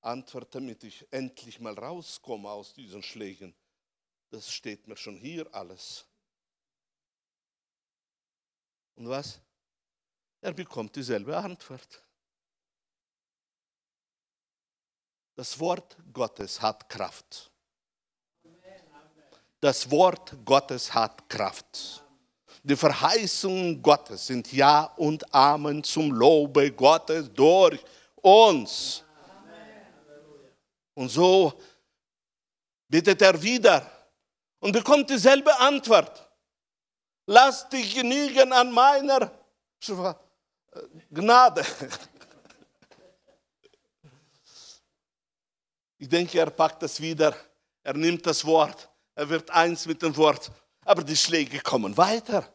Antwort, 0.00 0.54
damit 0.54 0.82
ich 0.84 1.06
endlich 1.10 1.60
mal 1.60 1.74
rauskomme 1.74 2.48
aus 2.48 2.72
diesen 2.72 3.02
Schlägen. 3.02 3.54
Das 4.30 4.50
steht 4.50 4.88
mir 4.88 4.96
schon 4.96 5.18
hier 5.18 5.46
alles. 5.54 6.07
Und 8.98 9.08
was? 9.08 9.40
Er 10.40 10.52
bekommt 10.52 10.94
dieselbe 10.96 11.36
Antwort. 11.36 12.02
Das 15.36 15.58
Wort 15.60 15.96
Gottes 16.12 16.60
hat 16.60 16.88
Kraft. 16.88 17.48
Das 19.60 19.88
Wort 19.88 20.36
Gottes 20.44 20.92
hat 20.92 21.28
Kraft. 21.28 22.04
Die 22.64 22.74
Verheißungen 22.74 23.80
Gottes 23.80 24.26
sind 24.26 24.52
Ja 24.52 24.84
und 24.96 25.32
Amen 25.32 25.84
zum 25.84 26.10
Lobe 26.10 26.72
Gottes 26.72 27.32
durch 27.32 27.80
uns. 28.16 29.04
Und 30.94 31.08
so 31.08 31.52
bittet 32.88 33.22
er 33.22 33.40
wieder 33.40 33.88
und 34.58 34.72
bekommt 34.72 35.08
dieselbe 35.08 35.56
Antwort 35.60 36.27
lass 37.28 37.68
dich 37.68 37.94
genügen 37.94 38.52
an 38.52 38.72
meiner 38.72 39.30
Gnade. 41.10 41.64
Ich 45.98 46.08
denke, 46.08 46.38
er 46.38 46.50
packt 46.50 46.82
das 46.82 47.00
wieder, 47.00 47.34
er 47.82 47.94
nimmt 47.94 48.24
das 48.24 48.44
Wort, 48.44 48.88
er 49.14 49.28
wird 49.28 49.50
eins 49.50 49.84
mit 49.84 50.00
dem 50.00 50.16
Wort, 50.16 50.50
aber 50.84 51.02
die 51.02 51.16
Schläge 51.16 51.60
kommen 51.60 51.96
weiter. 51.96 52.48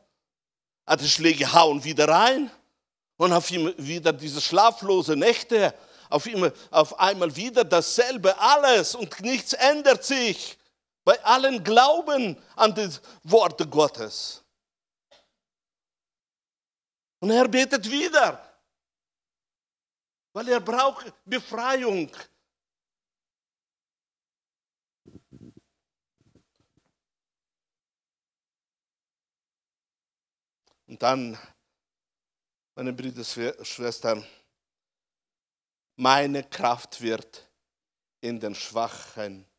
Ah, 0.85 0.95
die 0.95 1.07
Schläge 1.07 1.51
hauen 1.53 1.83
wieder 1.83 2.07
rein 2.07 2.49
und 3.17 3.31
auf 3.31 3.51
ihm 3.51 3.73
wieder 3.77 4.11
diese 4.11 4.41
schlaflose 4.41 5.15
Nächte, 5.15 5.73
auf, 6.09 6.25
ihm, 6.25 6.51
auf 6.71 6.99
einmal 6.99 7.35
wieder 7.35 7.63
dasselbe 7.63 8.37
alles 8.39 8.95
und 8.95 9.19
nichts 9.21 9.53
ändert 9.53 10.03
sich. 10.03 10.57
Bei 11.03 11.21
allen 11.25 11.63
Glauben 11.63 12.41
an 12.55 12.73
die 12.73 12.89
Worte 13.23 13.67
Gottes. 13.67 14.42
Und 17.23 17.29
er 17.29 17.47
betet 17.47 17.89
wieder, 17.89 18.59
weil 20.33 20.49
er 20.49 20.59
braucht 20.59 21.13
Befreiung. 21.23 22.11
Und 30.85 31.01
dann, 31.01 31.37
meine 32.75 32.91
Brüder 32.91 33.23
und 33.57 33.67
Schwestern, 33.67 34.27
meine 35.95 36.43
Kraft 36.43 36.99
wird 36.99 37.49
in 38.19 38.37
den 38.37 38.53
Schwachen 38.53 39.49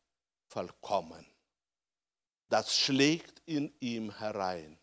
vollkommen. 0.49 1.25
Das 2.47 2.77
schlägt 2.77 3.41
in 3.47 3.75
ihm 3.79 4.15
herein 4.19 4.79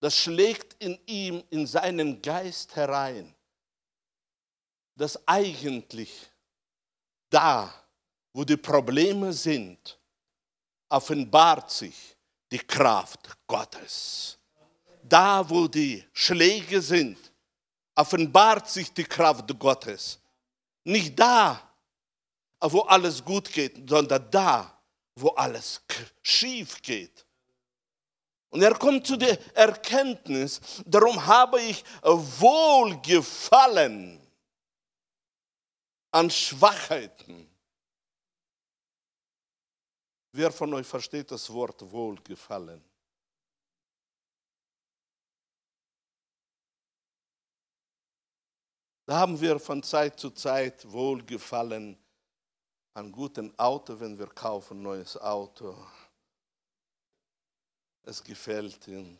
das 0.00 0.16
schlägt 0.16 0.74
in 0.82 0.98
ihm, 1.06 1.42
in 1.50 1.66
seinen 1.66 2.20
Geist 2.20 2.76
herein, 2.76 3.34
dass 4.94 5.26
eigentlich 5.26 6.30
da, 7.30 7.72
wo 8.32 8.44
die 8.44 8.56
Probleme 8.56 9.32
sind, 9.32 9.98
offenbart 10.88 11.70
sich 11.70 12.16
die 12.50 12.58
Kraft 12.58 13.36
Gottes. 13.46 14.38
Da, 15.02 15.48
wo 15.48 15.68
die 15.68 16.04
Schläge 16.12 16.80
sind, 16.80 17.18
offenbart 17.94 18.68
sich 18.68 18.92
die 18.92 19.04
Kraft 19.04 19.58
Gottes. 19.58 20.18
Nicht 20.84 21.18
da, 21.18 21.60
wo 22.60 22.80
alles 22.82 23.24
gut 23.24 23.52
geht, 23.52 23.88
sondern 23.88 24.30
da, 24.30 24.78
wo 25.14 25.30
alles 25.30 25.80
schief 26.22 26.80
geht. 26.82 27.25
Und 28.50 28.62
er 28.62 28.74
kommt 28.74 29.06
zu 29.06 29.16
der 29.16 29.38
Erkenntnis, 29.56 30.60
darum 30.86 31.26
habe 31.26 31.60
ich 31.60 31.84
Wohlgefallen 32.02 34.20
an 36.10 36.30
Schwachheiten. 36.30 37.50
Wer 40.32 40.50
von 40.52 40.74
euch 40.74 40.86
versteht 40.86 41.30
das 41.30 41.50
Wort 41.52 41.90
Wohlgefallen? 41.90 42.84
Da 49.06 49.18
haben 49.18 49.40
wir 49.40 49.58
von 49.60 49.82
Zeit 49.82 50.18
zu 50.18 50.30
Zeit 50.30 50.90
Wohlgefallen 50.90 51.98
an 52.94 53.12
guten 53.12 53.56
Auto, 53.58 54.00
wenn 54.00 54.18
wir 54.18 54.26
kaufen 54.26 54.82
neues 54.82 55.16
Auto 55.16 55.76
es 58.06 58.22
gefällt 58.22 58.88
uns. 58.88 59.18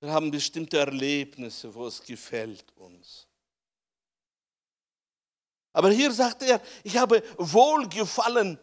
Wir 0.00 0.12
haben 0.12 0.30
bestimmte 0.30 0.78
Erlebnisse, 0.78 1.74
wo 1.74 1.86
es 1.86 2.02
gefällt 2.02 2.64
uns. 2.76 3.26
Aber 5.72 5.90
hier 5.90 6.12
sagt 6.12 6.42
er, 6.42 6.60
ich 6.82 6.96
habe 6.96 7.22
Wohlgefallen 7.36 8.58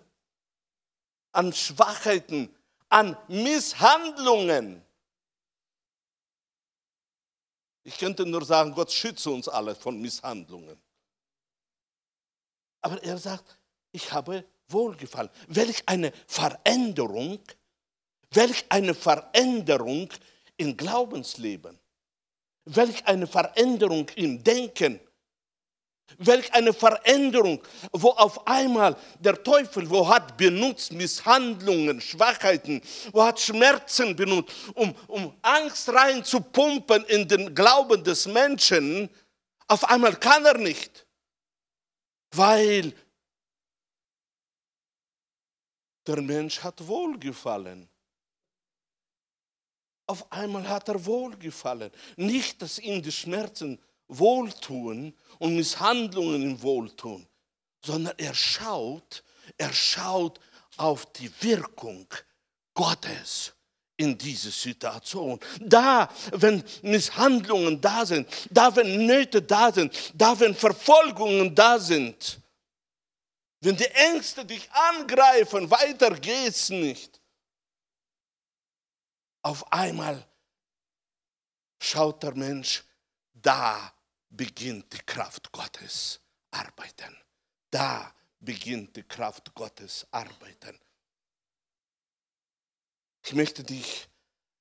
an 1.31 1.53
Schwachheiten, 1.53 2.53
an 2.89 3.17
Misshandlungen. 3.27 4.81
Ich 7.83 7.97
könnte 7.97 8.25
nur 8.25 8.43
sagen, 8.43 8.73
Gott 8.73 8.91
schütze 8.91 9.29
uns 9.29 9.47
alle 9.47 9.75
von 9.75 10.01
Misshandlungen. 10.01 10.81
Aber 12.81 13.03
er 13.03 13.17
sagt, 13.17 13.59
ich 13.91 14.11
habe 14.11 14.45
wohlgefallen. 14.67 15.29
Welch 15.47 15.83
eine 15.87 16.11
Veränderung, 16.27 17.39
welch 18.31 18.65
eine 18.69 18.93
Veränderung 18.93 20.09
im 20.57 20.75
Glaubensleben, 20.75 21.77
welch 22.65 23.05
eine 23.05 23.27
Veränderung 23.27 24.09
im 24.15 24.43
Denken, 24.43 24.99
Welch 26.17 26.53
eine 26.53 26.71
Veränderung, 26.71 27.61
wo 27.91 28.09
auf 28.09 28.47
einmal 28.47 28.95
der 29.19 29.43
Teufel, 29.43 29.89
wo 29.89 30.07
hat 30.07 30.37
benutzt 30.37 30.93
Misshandlungen, 30.93 31.99
Schwachheiten, 31.99 32.81
wo 33.11 33.23
hat 33.23 33.39
Schmerzen 33.39 34.15
benutzt, 34.15 34.55
um, 34.75 34.95
um 35.07 35.35
Angst 35.41 35.89
reinzupumpen 35.89 37.03
in 37.05 37.27
den 37.27 37.53
Glauben 37.55 38.03
des 38.03 38.27
Menschen, 38.27 39.09
auf 39.67 39.83
einmal 39.85 40.15
kann 40.15 40.45
er 40.45 40.57
nicht, 40.59 41.07
weil 42.31 42.93
der 46.05 46.21
Mensch 46.21 46.59
hat 46.59 46.85
Wohlgefallen. 46.85 47.89
Auf 50.07 50.31
einmal 50.31 50.67
hat 50.67 50.87
er 50.87 51.03
Wohlgefallen. 51.05 51.91
Nicht, 52.15 52.61
dass 52.61 52.79
ihm 52.79 53.01
die 53.01 53.11
Schmerzen 53.11 53.79
Wohltun 54.07 55.13
und 55.39 55.55
Misshandlungen 55.55 56.43
im 56.43 56.61
Wohltun, 56.61 57.27
sondern 57.83 58.13
er 58.17 58.33
schaut, 58.33 59.23
er 59.57 59.73
schaut 59.73 60.39
auf 60.77 61.11
die 61.13 61.31
Wirkung 61.41 62.07
Gottes 62.73 63.53
in 63.97 64.17
diese 64.17 64.51
Situation. 64.51 65.39
Da, 65.59 66.09
wenn 66.31 66.63
Misshandlungen 66.81 67.79
da 67.79 68.05
sind, 68.05 68.27
da, 68.51 68.75
wenn 68.75 69.05
Nöte 69.05 69.41
da 69.41 69.71
sind, 69.71 69.93
da, 70.13 70.37
wenn 70.39 70.53
Verfolgungen 70.53 71.55
da 71.55 71.79
sind, 71.79 72.39
wenn 73.61 73.77
die 73.77 73.85
Ängste 73.85 74.45
dich 74.45 74.69
angreifen, 74.71 75.69
weiter 75.71 76.11
geht's 76.11 76.69
nicht. 76.69 77.19
Auf 79.45 79.71
einmal 79.71 80.27
schaut 81.79 82.23
der 82.23 82.33
Mensch, 82.33 82.83
da 83.31 83.93
beginnt 84.27 84.91
die 84.91 85.05
Kraft 85.05 85.51
Gottes 85.51 86.19
arbeiten. 86.49 87.15
Da 87.69 88.11
beginnt 88.39 88.95
die 88.95 89.03
Kraft 89.03 89.53
Gottes 89.53 90.07
arbeiten. 90.09 90.79
Ich 93.23 93.33
möchte 93.33 93.63
dich 93.63 94.09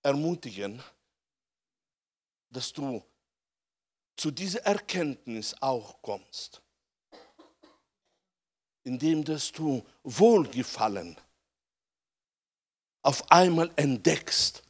ermutigen, 0.02 0.82
dass 2.50 2.70
du 2.70 3.02
zu 4.18 4.30
dieser 4.30 4.66
Erkenntnis 4.66 5.54
auch 5.62 6.02
kommst, 6.02 6.60
indem 8.82 9.24
dass 9.24 9.50
du 9.50 9.82
Wohlgefallen 10.02 11.18
auf 13.00 13.30
einmal 13.30 13.72
entdeckst 13.76 14.62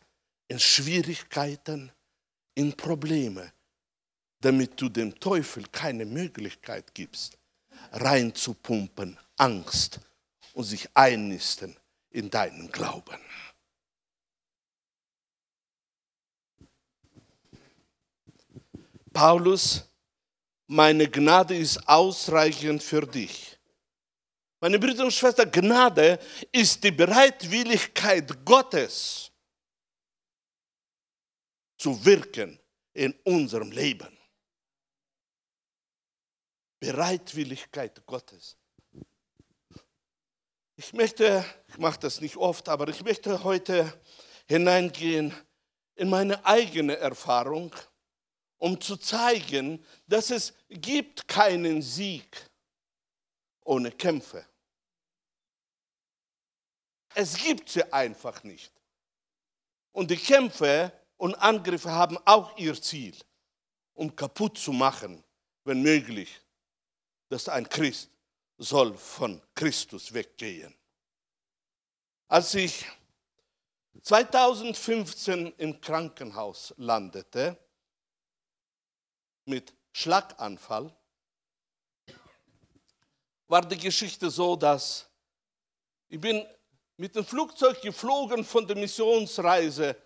in 0.49 0.59
Schwierigkeiten, 0.59 1.91
in 2.55 2.77
Probleme, 2.77 3.53
damit 4.41 4.81
du 4.81 4.89
dem 4.89 5.19
Teufel 5.19 5.65
keine 5.73 6.05
Möglichkeit 6.05 6.95
gibst, 6.95 7.39
reinzupumpen, 7.93 9.19
Angst 9.37 10.01
und 10.53 10.65
sich 10.65 10.89
einnisten 10.95 11.77
in 12.11 12.31
deinen 12.31 12.71
Glauben. 12.71 13.19
Paulus, 19.13 19.85
meine 20.67 21.09
Gnade 21.09 21.57
ist 21.57 21.89
ausreichend 21.89 22.83
für 22.83 23.07
dich. 23.07 23.59
Meine 24.61 24.79
Brüder 24.79 25.05
und 25.05 25.13
Schwestern, 25.13 25.51
Gnade 25.51 26.19
ist 26.51 26.83
die 26.83 26.91
Bereitwilligkeit 26.91 28.45
Gottes 28.45 29.31
zu 31.85 32.03
wirken 32.03 32.59
in 32.95 33.13
unserem 33.25 33.71
Leben. 33.71 34.19
Bereitwilligkeit 36.81 38.07
Gottes. 38.07 38.57
Ich 40.77 40.95
möchte, 40.95 41.45
ich 41.69 41.77
mache 41.77 42.01
das 42.01 42.23
nicht 42.23 42.39
oft, 42.39 42.71
aber 42.71 42.89
ich 42.89 43.05
möchte 43.05 43.45
heute 43.45 44.01
hineingehen 44.49 45.35
in 45.97 46.09
meine 46.09 46.43
eigene 46.47 46.97
Erfahrung, 46.97 47.77
um 48.57 48.81
zu 48.81 48.97
zeigen, 48.97 49.85
dass 50.07 50.31
es 50.31 50.55
gibt 50.71 51.29
keinen 51.29 51.83
Sieg 51.83 52.49
ohne 53.63 53.93
Kämpfe. 53.93 54.47
Es 57.15 57.37
gibt 57.37 57.69
sie 57.69 57.93
einfach 57.93 58.43
nicht. 58.43 58.73
Und 59.93 60.11
die 60.11 60.17
Kämpfe 60.17 60.91
und 61.17 61.35
Angriffe 61.37 61.91
haben 61.91 62.19
auch 62.25 62.57
ihr 62.57 62.81
Ziel, 62.81 63.17
um 63.95 64.15
kaputt 64.15 64.59
zu 64.59 64.73
machen, 64.73 65.23
wenn 65.65 65.83
möglich, 65.83 66.41
dass 67.29 67.49
ein 67.49 67.69
Christ 67.69 68.11
soll 68.59 68.97
von 68.97 69.41
Christus 69.55 70.13
weggehen. 70.13 70.75
Als 72.29 72.55
ich 72.55 72.85
2015 74.03 75.55
im 75.59 75.81
Krankenhaus 75.81 76.75
landete 76.77 77.57
mit 79.45 79.73
Schlaganfall, 79.93 80.95
war 83.47 83.63
die 83.67 83.79
Geschichte 83.79 84.31
so, 84.31 84.57
dass 84.57 85.09
ich 86.09 86.21
bin 86.21 86.47
mit 86.97 87.15
dem 87.17 87.25
Flugzeug 87.25 87.81
geflogen 87.83 88.45
von 88.45 88.67
der 88.67 88.77
Missionsreise 88.77 89.97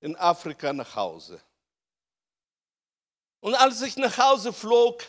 in 0.00 0.16
Afrika 0.16 0.72
nach 0.72 0.94
Hause. 0.96 1.40
Und 3.40 3.54
als 3.54 3.82
ich 3.82 3.96
nach 3.96 4.16
Hause 4.18 4.52
flog, 4.52 5.02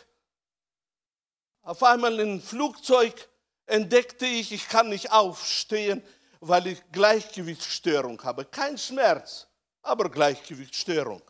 auf 1.62 1.82
einmal 1.82 2.18
im 2.20 2.40
Flugzeug 2.40 3.28
entdeckte 3.66 4.26
ich, 4.26 4.52
ich 4.52 4.68
kann 4.68 4.88
nicht 4.88 5.10
aufstehen, 5.12 6.02
weil 6.40 6.66
ich 6.68 6.82
Gleichgewichtsstörung 6.92 8.22
habe. 8.22 8.44
Kein 8.44 8.78
Schmerz, 8.78 9.46
aber 9.82 10.08
Gleichgewichtsstörung. 10.10 11.22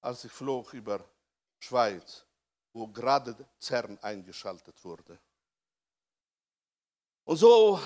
Als 0.00 0.24
ich 0.24 0.32
flog 0.32 0.72
über 0.74 1.04
Schweiz, 1.58 2.24
wo 2.72 2.86
gerade 2.88 3.34
CERN 3.60 3.98
eingeschaltet 3.98 4.82
wurde. 4.84 5.18
Und 7.24 7.36
so, 7.36 7.80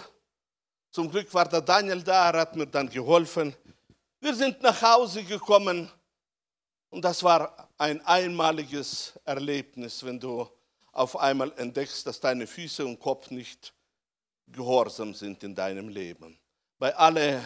zum 0.92 1.11
Glück 1.11 1.33
war 1.33 1.48
der 1.48 1.62
Daniel 1.62 2.02
da, 2.02 2.31
er 2.31 2.40
hat 2.40 2.55
mir 2.55 2.66
dann 2.66 2.88
geholfen. 2.88 3.57
Wir 4.20 4.35
sind 4.35 4.62
nach 4.62 4.81
Hause 4.83 5.24
gekommen 5.24 5.90
und 6.90 7.02
das 7.02 7.22
war 7.22 7.70
ein 7.78 8.05
einmaliges 8.05 9.18
Erlebnis, 9.24 10.05
wenn 10.05 10.20
du 10.20 10.46
auf 10.92 11.16
einmal 11.16 11.50
entdeckst, 11.57 12.07
dass 12.07 12.20
deine 12.20 12.46
Füße 12.46 12.85
und 12.85 13.00
Kopf 13.00 13.31
nicht 13.31 13.72
gehorsam 14.46 15.14
sind 15.14 15.42
in 15.42 15.55
deinem 15.55 15.88
Leben. 15.88 16.38
Bei 16.78 16.94
alle, 16.94 17.42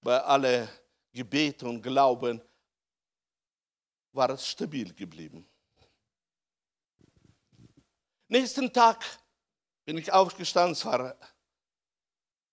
bei 0.00 0.20
alle 0.20 0.68
Gebete 1.12 1.66
und 1.66 1.82
Glauben 1.82 2.40
war 4.12 4.30
es 4.30 4.46
stabil 4.46 4.94
geblieben. 4.94 5.44
Nächsten 8.28 8.72
Tag 8.72 9.04
bin 9.84 9.98
ich 9.98 10.12
aufgestanden, 10.12 10.72
es 10.72 10.84
war 10.84 11.16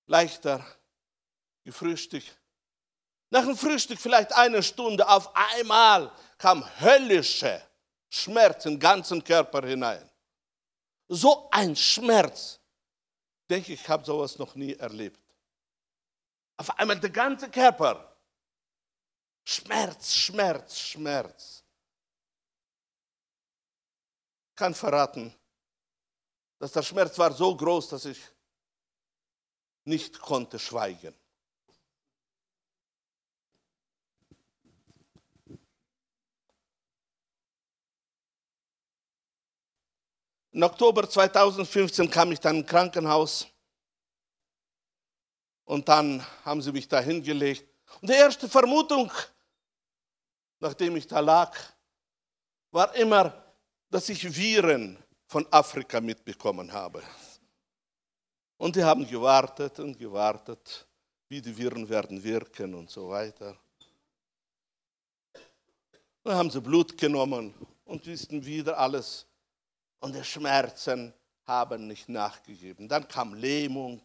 leichter 0.06 0.66
gefrühstückt 1.64 2.38
nach 3.34 3.46
dem 3.46 3.58
Frühstück 3.58 4.00
vielleicht 4.00 4.32
eine 4.34 4.62
Stunde, 4.62 5.10
auf 5.10 5.36
einmal 5.36 6.12
kam 6.38 6.64
höllische 6.80 7.60
Schmerz 8.08 8.68
im 8.68 8.80
ganzen 8.80 9.24
Körper 9.24 9.66
hinein. 9.66 10.08
So 11.08 11.50
ein 11.50 11.76
Schmerz. 11.76 12.60
Ich 13.42 13.48
denke, 13.48 13.74
ich 13.74 13.90
habe 13.90 14.06
sowas 14.06 14.38
noch 14.38 14.54
nie 14.54 14.76
erlebt. 14.76 15.20
Auf 16.58 16.78
einmal 16.78 17.00
der 17.00 17.10
ganze 17.10 17.50
Körper. 17.50 18.16
Schmerz, 19.44 20.14
Schmerz, 20.14 20.78
Schmerz. 20.78 21.64
Ich 24.52 24.56
kann 24.58 24.76
verraten, 24.76 25.34
dass 26.60 26.72
der 26.72 26.84
Schmerz 26.84 27.18
war 27.18 27.34
so 27.34 27.58
groß, 27.58 27.90
dass 27.90 28.06
ich 28.06 28.22
nicht 29.86 30.20
konnte 30.20 30.60
schweigen. 30.60 31.14
Im 40.52 40.62
Oktober 40.62 41.10
2015 41.10 42.12
kam 42.12 42.32
ich 42.32 42.40
dann 42.40 42.58
im 42.58 42.66
Krankenhaus 42.66 43.48
und 45.66 45.90
dann 45.90 46.24
haben 46.46 46.62
sie 46.62 46.72
mich 46.72 46.88
da 46.88 47.00
hingelegt. 47.00 47.68
Und 48.02 48.10
die 48.10 48.14
erste 48.14 48.48
Vermutung, 48.48 49.12
nachdem 50.60 50.96
ich 50.96 51.08
da 51.08 51.20
lag, 51.22 51.58
war 52.70 52.94
immer, 52.96 53.34
dass 53.90 54.10
ich 54.10 54.36
Viren 54.36 55.02
von 55.26 55.48
Afrika 55.52 56.00
mitbekommen 56.00 56.72
habe. 56.72 57.02
Und 58.64 58.78
die 58.78 58.84
haben 58.86 59.06
gewartet 59.06 59.78
und 59.80 60.00
gewartet, 60.00 60.88
wie 61.28 61.42
die 61.42 61.58
Viren 61.58 61.90
werden 61.90 62.24
wirken 62.24 62.74
und 62.74 62.90
so 62.90 63.10
weiter. 63.10 63.58
Dann 66.24 66.36
haben 66.36 66.50
sie 66.50 66.62
Blut 66.62 66.98
genommen 66.98 67.54
und 67.84 68.06
wissen 68.06 68.46
wieder 68.46 68.80
alles. 68.80 69.26
Und 70.00 70.16
die 70.16 70.24
Schmerzen 70.24 71.14
haben 71.46 71.88
nicht 71.88 72.08
nachgegeben. 72.08 72.88
Dann 72.88 73.06
kam 73.06 73.34
Lähmung, 73.34 74.02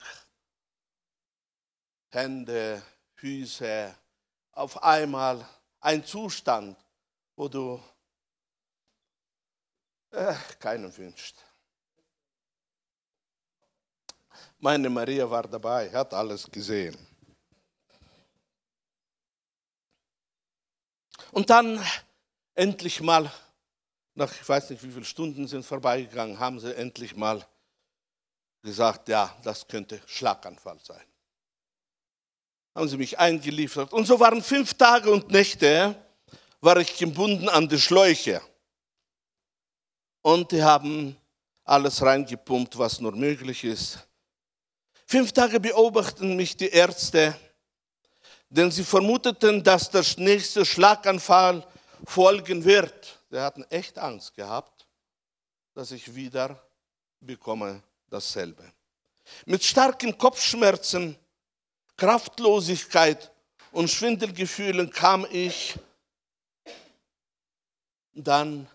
Hände, 2.08 2.82
Füße, 3.14 3.94
auf 4.50 4.82
einmal 4.82 5.48
ein 5.78 6.04
Zustand, 6.04 6.76
wo 7.36 7.46
du 7.46 7.80
äh, 10.10 10.34
keinen 10.58 10.96
wünscht. 10.96 11.47
Meine 14.60 14.90
Maria 14.90 15.30
war 15.30 15.46
dabei, 15.46 15.88
hat 15.92 16.12
alles 16.12 16.50
gesehen. 16.50 16.96
Und 21.30 21.48
dann 21.48 21.80
endlich 22.54 23.00
mal, 23.00 23.30
nach 24.14 24.32
ich 24.32 24.48
weiß 24.48 24.70
nicht 24.70 24.82
wie 24.82 24.90
viele 24.90 25.04
Stunden 25.04 25.46
sind 25.46 25.64
vorbeigegangen, 25.64 26.38
haben 26.40 26.58
sie 26.58 26.74
endlich 26.74 27.14
mal 27.14 27.46
gesagt, 28.62 29.08
ja, 29.08 29.32
das 29.44 29.68
könnte 29.68 30.00
Schlaganfall 30.06 30.78
sein. 30.82 31.04
Haben 32.74 32.88
sie 32.88 32.96
mich 32.96 33.16
eingeliefert. 33.16 33.92
Und 33.92 34.06
so 34.06 34.18
waren 34.18 34.42
fünf 34.42 34.74
Tage 34.74 35.10
und 35.12 35.30
Nächte, 35.30 35.94
war 36.60 36.78
ich 36.78 36.96
gebunden 36.96 37.48
an 37.48 37.68
die 37.68 37.78
Schläuche. 37.78 38.42
Und 40.22 40.50
die 40.50 40.62
haben 40.62 41.16
alles 41.62 42.02
reingepumpt, 42.02 42.76
was 42.76 43.00
nur 43.00 43.12
möglich 43.12 43.62
ist. 43.62 44.07
Fünf 45.10 45.32
Tage 45.32 45.58
beobachten 45.58 46.36
mich 46.36 46.54
die 46.54 46.68
Ärzte, 46.68 47.34
denn 48.50 48.70
sie 48.70 48.84
vermuteten, 48.84 49.64
dass 49.64 49.88
der 49.88 50.04
nächste 50.18 50.66
Schlaganfall 50.66 51.66
folgen 52.04 52.62
wird. 52.62 53.18
Sie 53.30 53.40
hatten 53.40 53.64
echt 53.70 53.96
Angst 53.96 54.34
gehabt, 54.34 54.86
dass 55.72 55.92
ich 55.92 56.14
wieder 56.14 56.62
bekomme 57.20 57.82
dasselbe. 58.10 58.70
Mit 59.46 59.64
starken 59.64 60.18
Kopfschmerzen, 60.18 61.16
Kraftlosigkeit 61.96 63.32
und 63.72 63.88
Schwindelgefühlen 63.88 64.90
kam 64.90 65.26
ich 65.30 65.74
dann 68.12 68.68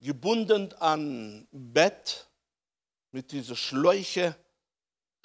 gebunden 0.00 0.72
an 0.74 1.48
Bett 1.50 2.28
mit 3.10 3.32
dieser 3.32 3.56
Schläuche, 3.56 4.36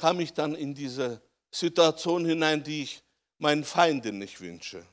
kam 0.04 0.20
ich 0.20 0.34
dann 0.34 0.54
in 0.54 0.76
diese 0.76 1.22
Situation 1.50 2.26
hinein, 2.26 2.62
die 2.62 2.84
ich 2.84 3.02
meinen 3.38 3.63
Feinden 3.63 4.18
nicht 4.20 4.42
wünsche. 4.42 4.86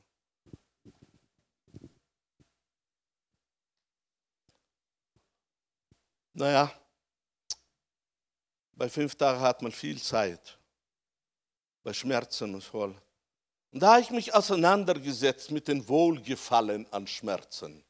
Naja, 6.32 6.72
bei 8.70 8.88
fünf 8.88 9.16
Tagen 9.16 9.40
hat 9.40 9.62
man 9.62 9.72
viel 9.72 10.00
Zeit, 10.00 10.56
bei 11.82 11.92
Schmerzen 11.92 12.54
und 12.54 12.62
voll. 12.62 12.94
Und 13.72 13.80
da 13.80 13.94
habe 13.94 14.02
ich 14.02 14.10
mich 14.10 14.32
auseinandergesetzt 14.32 15.50
mit 15.50 15.66
dem 15.66 15.88
Wohlgefallen 15.88 16.86
an 16.92 17.08
Schmerzen. 17.08 17.82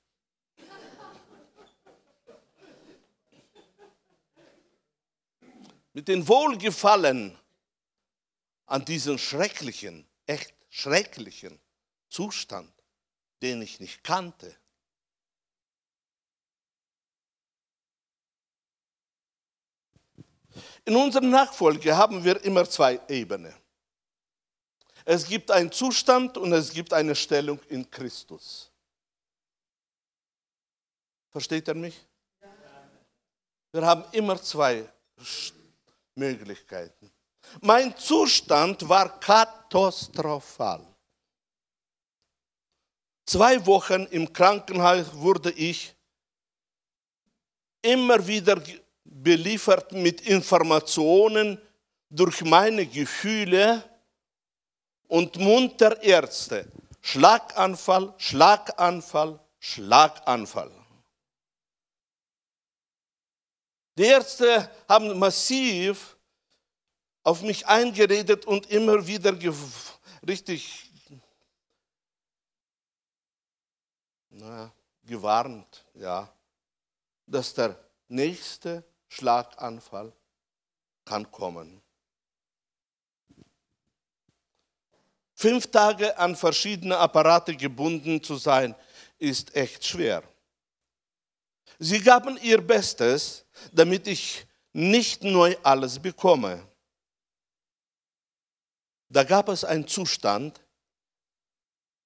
Mit 5.93 6.09
dem 6.09 6.27
Wohlgefallen 6.29 7.37
an 8.67 8.85
diesen 8.85 9.19
schrecklichen, 9.19 10.07
echt 10.27 10.55
schrecklichen 10.69 11.59
Zustand, 12.09 12.73
den 13.43 13.63
ich 13.63 13.81
nicht 13.81 14.05
kannte. 14.05 14.57
In 20.85 20.97
unserer 20.97 21.25
Nachfolge 21.25 21.97
haben 21.97 22.25
wir 22.25 22.43
immer 22.45 22.69
zwei 22.69 23.01
Ebenen. 23.09 23.55
Es 25.05 25.27
gibt 25.27 25.51
einen 25.51 25.73
Zustand 25.73 26.37
und 26.37 26.53
es 26.53 26.73
gibt 26.73 26.93
eine 26.93 27.15
Stellung 27.15 27.61
in 27.69 27.91
Christus. 27.91 28.71
Versteht 31.31 31.69
er 31.69 31.75
mich? 31.75 32.07
Wir 33.73 33.87
haben 33.87 34.05
immer 34.13 34.41
zwei 34.43 34.89
Möglichkeiten. 36.15 37.11
Mein 37.61 37.97
Zustand 37.97 38.89
war 38.89 39.19
katastrophal. 39.21 40.87
Zwei 43.27 43.65
Wochen 43.67 44.07
im 44.11 44.33
Krankenhaus 44.33 45.15
wurde 45.15 45.51
ich 45.53 45.95
immer 47.83 48.27
wieder 48.27 48.61
beliefert 49.05 49.93
mit 49.93 50.23
Informationen 50.23 51.61
durch 52.09 52.43
meine 52.43 52.87
Gefühle 52.87 53.83
und 55.09 55.37
munter 55.37 56.03
Ärzte. 56.03 56.71
Schlaganfall, 57.01 58.15
Schlaganfall, 58.19 59.39
Schlaganfall. 59.59 60.80
Die 63.97 64.05
Ärzte 64.05 64.71
haben 64.89 65.19
massiv 65.19 66.17
auf 67.23 67.43
mich 67.43 67.67
eingeredet 67.67 68.47
und 68.47 68.71
immer 68.71 69.07
wieder 69.07 69.37
richtig 70.27 70.91
na, 74.31 74.73
gewarnt, 75.03 75.85
ja, 75.95 76.33
dass 77.27 77.53
der 77.55 77.79
nächste 78.09 78.85
Schlaganfall 79.09 80.13
kann 81.05 81.31
kommen. 81.31 81.83
Fünf 85.35 85.71
Tage 85.71 86.17
an 86.19 86.37
verschiedene 86.37 86.97
Apparate 86.99 87.57
gebunden 87.57 88.23
zu 88.23 88.37
sein, 88.37 88.75
ist 89.19 89.55
echt 89.55 89.85
schwer. 89.87 90.23
Sie 91.79 92.01
gaben 92.01 92.37
ihr 92.43 92.61
Bestes, 92.61 93.45
damit 93.73 94.07
ich 94.07 94.47
nicht 94.73 95.23
neu 95.23 95.57
alles 95.63 95.99
bekomme. 95.99 96.67
Da 99.09 99.25
gab 99.25 99.49
es 99.49 99.65
einen 99.65 99.87
Zustand, 99.87 100.61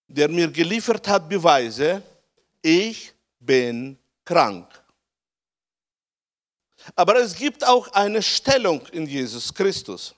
der 0.07 0.29
mir 0.29 0.51
geliefert 0.51 1.07
hat 1.09 1.29
Beweise, 1.29 2.03
ich 2.63 3.13
bin 3.39 3.99
krank. 4.25 4.67
Aber 6.95 7.17
es 7.17 7.35
gibt 7.35 7.67
auch 7.67 7.89
eine 7.93 8.23
Stellung 8.23 8.87
in 8.89 9.07
Jesus 9.07 9.53
Christus. 9.53 10.15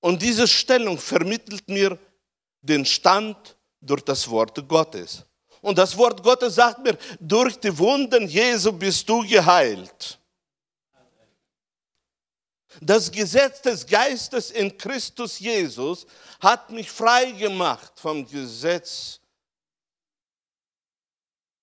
Und 0.00 0.22
diese 0.22 0.46
Stellung 0.46 0.98
vermittelt 0.98 1.68
mir 1.68 1.98
den 2.62 2.84
Stand 2.84 3.56
durch 3.80 4.02
das 4.02 4.28
Wort 4.28 4.68
Gottes. 4.68 5.24
Und 5.60 5.78
das 5.78 5.96
Wort 5.96 6.22
Gottes 6.22 6.54
sagt 6.56 6.82
mir, 6.84 6.96
durch 7.18 7.58
die 7.58 7.76
Wunden 7.76 8.28
Jesu 8.28 8.72
bist 8.72 9.08
du 9.08 9.26
geheilt. 9.26 10.18
Das 12.80 13.10
Gesetz 13.10 13.62
des 13.62 13.86
Geistes 13.86 14.50
in 14.50 14.76
Christus 14.76 15.38
Jesus 15.38 16.06
hat 16.40 16.70
mich 16.70 16.90
frei 16.90 17.30
gemacht 17.32 17.92
vom 17.96 18.26
Gesetz 18.26 19.20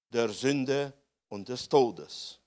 der 0.10 0.30
Sünde 0.30 0.94
und 1.30 1.48
des 1.50 1.68
Todes. 1.68 2.40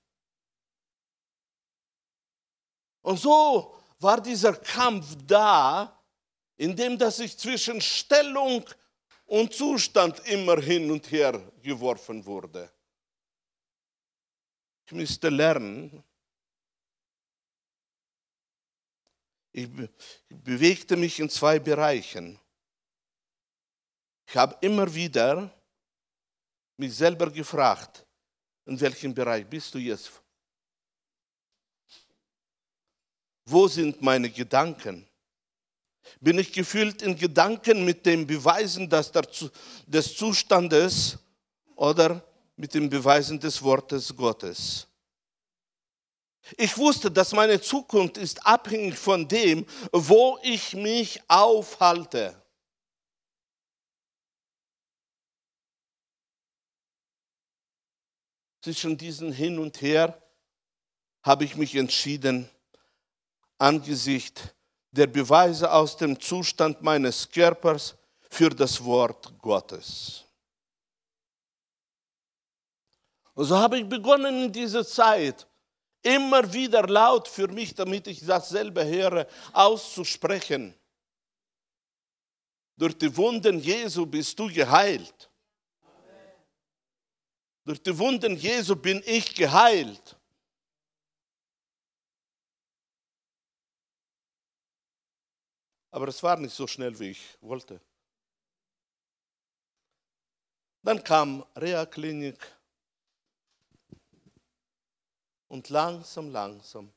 Und 3.01 3.19
so 3.19 3.75
war 3.99 4.21
dieser 4.21 4.53
Kampf 4.53 5.15
da, 5.25 5.97
in 6.57 6.75
dem 6.75 6.97
dass 6.97 7.19
ich 7.19 7.37
zwischen 7.37 7.79
Stellung 7.79 8.65
und 9.25 9.53
Zustand 9.53 10.19
immer 10.27 10.59
hin 10.59 10.89
und 10.91 11.09
her 11.11 11.39
geworfen 11.61 12.25
wurde. 12.25 12.71
Ich 14.85 14.93
müsste 14.93 15.29
lernen, 15.29 16.03
ich 19.57 19.69
bewegte 20.29 20.95
mich 20.95 21.19
in 21.19 21.29
zwei 21.29 21.57
Bereichen. 21.57 22.39
Ich 24.27 24.35
habe 24.35 24.55
immer 24.61 24.93
wieder 24.93 25.51
mich 26.77 26.95
selber 26.95 27.31
gefragt, 27.31 28.05
in 28.65 28.79
welchem 28.79 29.13
Bereich 29.13 29.47
bist 29.47 29.73
du 29.73 29.79
jetzt 29.79 30.11
Wo 33.45 33.67
sind 33.67 34.01
meine 34.01 34.29
Gedanken? 34.29 35.07
Bin 36.19 36.37
ich 36.37 36.51
gefüllt 36.51 37.01
in 37.01 37.15
Gedanken 37.15 37.85
mit 37.85 38.05
den 38.05 38.27
Beweisen 38.27 38.89
des 38.89 40.15
Zustandes 40.15 41.17
oder 41.75 42.21
mit 42.57 42.73
den 42.73 42.89
Beweisen 42.89 43.39
des 43.39 43.61
Wortes 43.61 44.15
Gottes? 44.15 44.86
Ich 46.55 46.77
wusste, 46.77 47.11
dass 47.11 47.33
meine 47.33 47.59
Zukunft 47.59 48.17
ist 48.17 48.45
abhängig 48.45 48.97
von 48.97 49.27
dem, 49.27 49.65
wo 49.91 50.39
ich 50.43 50.73
mich 50.73 51.21
aufhalte. 51.27 52.41
Zwischen 58.61 58.97
diesen 58.97 59.31
Hin 59.31 59.59
und 59.59 59.81
Her 59.81 60.21
habe 61.23 61.43
ich 61.43 61.55
mich 61.55 61.75
entschieden, 61.75 62.49
angesichts 63.57 64.41
der 64.91 65.07
Beweise 65.07 65.71
aus 65.71 65.97
dem 65.97 66.19
Zustand 66.19 66.81
meines 66.81 67.29
Körpers 67.29 67.95
für 68.29 68.49
das 68.49 68.83
Wort 68.83 69.33
Gottes. 69.41 70.23
Und 73.33 73.45
so 73.45 73.57
habe 73.57 73.77
ich 73.79 73.87
begonnen 73.87 74.45
in 74.45 74.51
dieser 74.51 74.85
Zeit, 74.85 75.45
immer 76.07 76.53
wieder 76.53 76.87
laut 76.87 77.27
für 77.27 77.47
mich, 77.47 77.75
damit 77.75 78.07
ich 78.07 78.25
dasselbe 78.25 78.85
höre, 78.85 79.27
auszusprechen. 79.51 80.73
Durch 82.77 82.97
die 82.97 83.15
Wunden 83.15 83.59
Jesu 83.59 84.05
bist 84.05 84.37
du 84.39 84.47
geheilt. 84.47 85.29
Durch 87.65 87.81
die 87.83 87.97
Wunden 87.97 88.37
Jesu 88.37 88.75
bin 88.75 89.03
ich 89.05 89.35
geheilt. 89.35 90.15
Aber 95.91 96.07
es 96.07 96.21
war 96.21 96.37
nicht 96.37 96.55
so 96.55 96.67
schnell, 96.67 96.97
wie 96.99 97.11
ich 97.11 97.37
wollte. 97.41 97.81
Dann 100.83 101.03
kam 101.03 101.43
Reha-Klinik 101.55 102.56
und 105.47 105.69
langsam, 105.69 106.29
langsam 106.29 106.91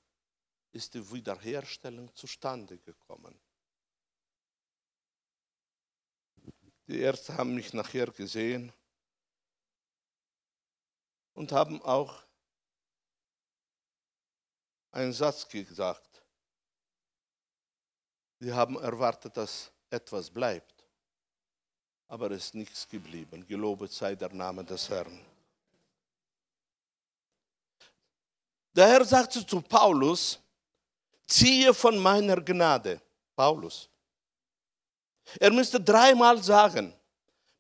ist 0.72 0.94
die 0.94 1.12
Wiederherstellung 1.12 2.14
zustande 2.14 2.78
gekommen. 2.78 3.38
Die 6.86 6.98
Ärzte 6.98 7.36
haben 7.36 7.54
mich 7.54 7.72
nachher 7.72 8.06
gesehen 8.06 8.72
und 11.34 11.52
haben 11.52 11.80
auch 11.82 12.24
einen 14.92 15.12
Satz 15.12 15.46
gesagt. 15.48 16.22
Sie 18.40 18.52
haben 18.52 18.76
erwartet, 18.76 19.36
dass 19.36 19.70
etwas 19.90 20.30
bleibt, 20.30 20.84
aber 22.08 22.30
es 22.32 22.46
ist 22.46 22.54
nichts 22.54 22.88
geblieben. 22.88 23.46
Gelobet 23.46 23.92
sei 23.92 24.14
der 24.14 24.32
Name 24.32 24.64
des 24.64 24.88
Herrn. 24.88 25.29
Der 28.74 28.88
Herr 28.88 29.04
sagte 29.04 29.44
zu 29.44 29.60
Paulus, 29.60 30.38
ziehe 31.26 31.74
von 31.74 31.98
meiner 31.98 32.40
Gnade. 32.40 33.00
Paulus. 33.34 33.88
Er 35.38 35.50
müsste 35.50 35.80
dreimal 35.80 36.42
sagen, 36.42 36.92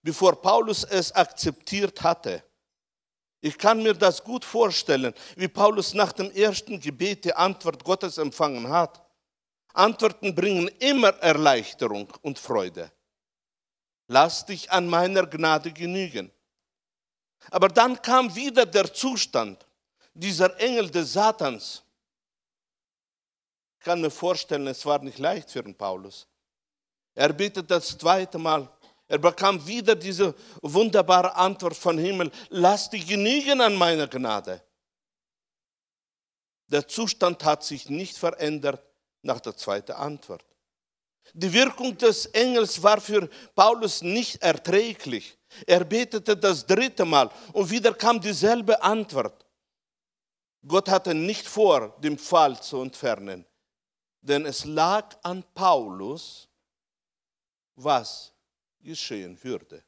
bevor 0.02 0.40
Paulus 0.40 0.84
es 0.84 1.12
akzeptiert 1.12 2.02
hatte. 2.02 2.42
Ich 3.40 3.56
kann 3.56 3.82
mir 3.82 3.94
das 3.94 4.22
gut 4.22 4.44
vorstellen, 4.44 5.14
wie 5.36 5.48
Paulus 5.48 5.94
nach 5.94 6.12
dem 6.12 6.30
ersten 6.32 6.78
Gebet 6.78 7.24
die 7.24 7.34
Antwort 7.34 7.82
Gottes 7.82 8.18
empfangen 8.18 8.68
hat. 8.68 9.02
Antworten 9.72 10.34
bringen 10.34 10.68
immer 10.80 11.10
Erleichterung 11.20 12.12
und 12.22 12.38
Freude. 12.38 12.92
Lass 14.08 14.44
dich 14.44 14.70
an 14.70 14.86
meiner 14.86 15.26
Gnade 15.26 15.72
genügen. 15.72 16.30
Aber 17.50 17.68
dann 17.68 18.02
kam 18.02 18.34
wieder 18.34 18.66
der 18.66 18.92
Zustand, 18.92 19.64
dieser 20.20 20.58
Engel 20.60 20.90
des 20.90 21.12
Satans, 21.14 21.82
ich 23.78 23.84
kann 23.84 24.00
mir 24.00 24.10
vorstellen, 24.10 24.66
es 24.66 24.84
war 24.84 24.98
nicht 25.02 25.18
leicht 25.18 25.50
für 25.50 25.62
Paulus. 25.62 26.26
Er 27.14 27.32
bittet 27.32 27.70
das 27.70 27.96
zweite 27.96 28.38
Mal. 28.38 28.68
Er 29.08 29.18
bekam 29.18 29.66
wieder 29.66 29.96
diese 29.96 30.34
wunderbare 30.60 31.34
Antwort 31.34 31.76
von 31.76 31.96
Himmel. 31.98 32.30
Lass 32.50 32.90
dich 32.90 33.06
genügen 33.06 33.60
an 33.60 33.74
meiner 33.74 34.06
Gnade. 34.06 34.62
Der 36.66 36.86
Zustand 36.86 37.42
hat 37.42 37.64
sich 37.64 37.88
nicht 37.88 38.16
verändert 38.16 38.82
nach 39.22 39.40
der 39.40 39.56
zweiten 39.56 39.92
Antwort. 39.92 40.44
Die 41.32 41.52
Wirkung 41.52 41.96
des 41.96 42.26
Engels 42.26 42.82
war 42.82 43.00
für 43.00 43.28
Paulus 43.54 44.02
nicht 44.02 44.42
erträglich. 44.42 45.36
Er 45.66 45.84
betete 45.84 46.36
das 46.36 46.66
dritte 46.66 47.04
Mal 47.04 47.30
und 47.52 47.70
wieder 47.70 47.94
kam 47.94 48.20
dieselbe 48.20 48.80
Antwort. 48.82 49.46
Gott 50.70 50.88
hatte 50.88 51.12
nicht 51.14 51.48
vor, 51.48 51.98
den 51.98 52.16
Fall 52.16 52.62
zu 52.62 52.80
entfernen, 52.80 53.44
denn 54.20 54.46
es 54.46 54.64
lag 54.64 55.16
an 55.24 55.42
Paulus, 55.52 56.48
was 57.74 58.32
geschehen 58.78 59.36
würde. 59.42 59.82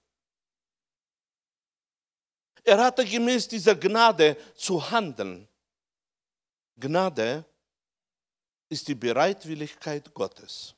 Er 2.64 2.82
hatte 2.82 3.04
gemäß 3.04 3.46
dieser 3.46 3.76
Gnade 3.76 4.36
zu 4.56 4.90
handeln. 4.90 5.46
Gnade 6.76 7.44
ist 8.68 8.88
die 8.88 8.96
Bereitwilligkeit 8.96 10.12
Gottes. 10.12 10.74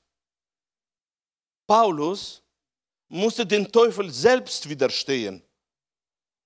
Paulus 1.67 2.43
musste 3.09 3.47
den 3.47 3.73
Teufel 3.73 4.11
selbst 4.11 4.69
widerstehen. 4.69 5.43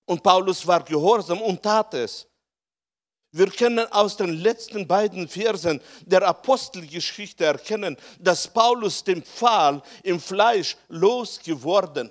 Und 0.05 0.23
Paulus 0.23 0.65
war 0.65 0.85
gehorsam 0.85 1.43
und 1.43 1.61
tat 1.61 1.95
es. 1.95 2.28
Wir 3.31 3.51
können 3.51 3.87
aus 3.93 4.17
den 4.17 4.33
letzten 4.33 4.87
beiden 4.89 5.29
Versen 5.29 5.83
der 6.01 6.23
Apostelgeschichte 6.23 7.45
erkennen, 7.45 7.97
dass 8.19 8.49
Paulus 8.49 9.05
dem 9.05 9.23
Pfahl 9.23 9.83
im 10.03 10.19
Fleisch 10.19 10.77
losgeworden 10.89 12.11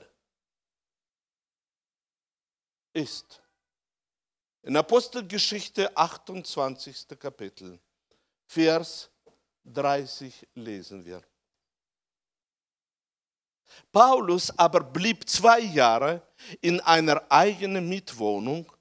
ist. 2.94 3.42
In 4.62 4.76
Apostelgeschichte 4.76 5.96
28. 5.96 7.08
Kapitel, 7.20 7.80
Vers 8.46 9.10
30 9.66 10.48
lesen 10.54 11.04
wir. 11.04 11.22
Paulus 13.92 14.58
aber 14.58 14.82
blieb 14.82 15.28
zwei 15.28 15.60
Jahre 15.60 16.22
in 16.62 16.80
einer 16.82 17.24
eigenen 17.30 17.88
Mietwohnung 17.90 18.72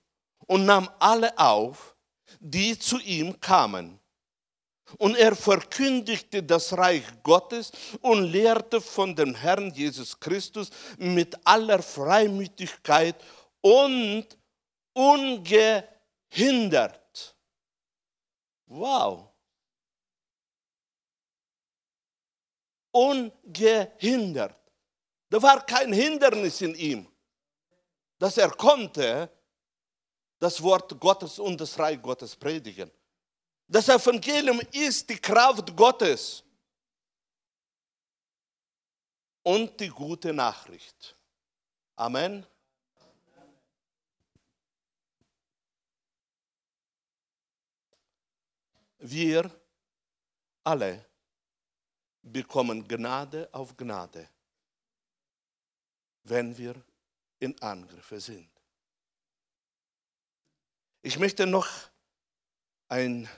und 0.47 0.65
nahm 0.65 0.89
alle 0.99 1.37
auf, 1.39 1.96
die 2.41 2.79
zu 2.79 2.99
ihm 3.01 3.41
kamen. 3.41 3.99
Und 4.99 5.17
er 5.17 5.35
verkündigte 5.35 6.43
das 6.43 6.77
Reich 6.77 7.03
Gottes 7.25 7.73
und 8.03 8.23
lehrte 8.25 8.81
von 8.81 9.17
dem 9.17 9.35
Herrn 9.35 9.73
Jesus 9.75 10.21
Christus 10.21 10.71
mit 10.97 11.37
aller 11.45 11.83
Freimütigkeit 11.83 13.17
und 13.61 14.27
ungehindert. 14.93 15.87
Wow. 18.67 19.31
Ungehindert. 22.93 24.57
Da 25.29 25.43
war 25.43 25.67
kein 25.67 25.93
Hindernis 25.93 26.61
in 26.61 26.77
ihm, 26.77 27.09
dass 28.19 28.39
er 28.39 28.51
konnte 28.51 29.36
das 30.39 30.63
Wort 30.63 30.99
Gottes 31.01 31.39
und 31.39 31.61
das 31.61 31.79
Reich 31.79 32.01
Gottes 32.01 32.37
predigen. 32.37 32.91
Das 33.69 33.89
Evangelium 33.89 34.61
ist 34.73 35.09
die 35.09 35.19
Kraft 35.19 35.75
Gottes 35.75 36.43
und 39.43 39.79
die 39.81 39.89
gute 39.89 40.33
Nachricht. 40.33 41.17
Amen. 41.97 42.47
Wir 48.99 49.51
alle 50.65 51.05
bekommen 52.23 52.87
Gnade 52.87 53.49
auf 53.53 53.77
Gnade, 53.77 54.29
wenn 56.25 56.57
wir 56.57 56.75
in 57.39 57.61
Angriffe 57.63 58.21
sind. 58.21 58.56
Ich 61.07 61.21
möchte 61.21 61.47
noch 61.47 61.69
ein, 62.89 63.29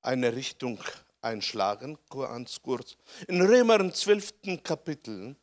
eine 0.00 0.32
Richtung 0.36 0.78
einschlagen, 1.20 1.98
ganz 2.08 2.62
kurz. 2.62 2.96
In 3.26 3.42
Römer 3.42 3.80
im 3.80 3.92
12. 3.92 4.62
Kapitel, 4.62 5.34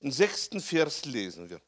im 0.00 0.10
6. 0.10 0.62
Vers 0.62 1.06
lesen 1.06 1.48
wir. 1.48 1.58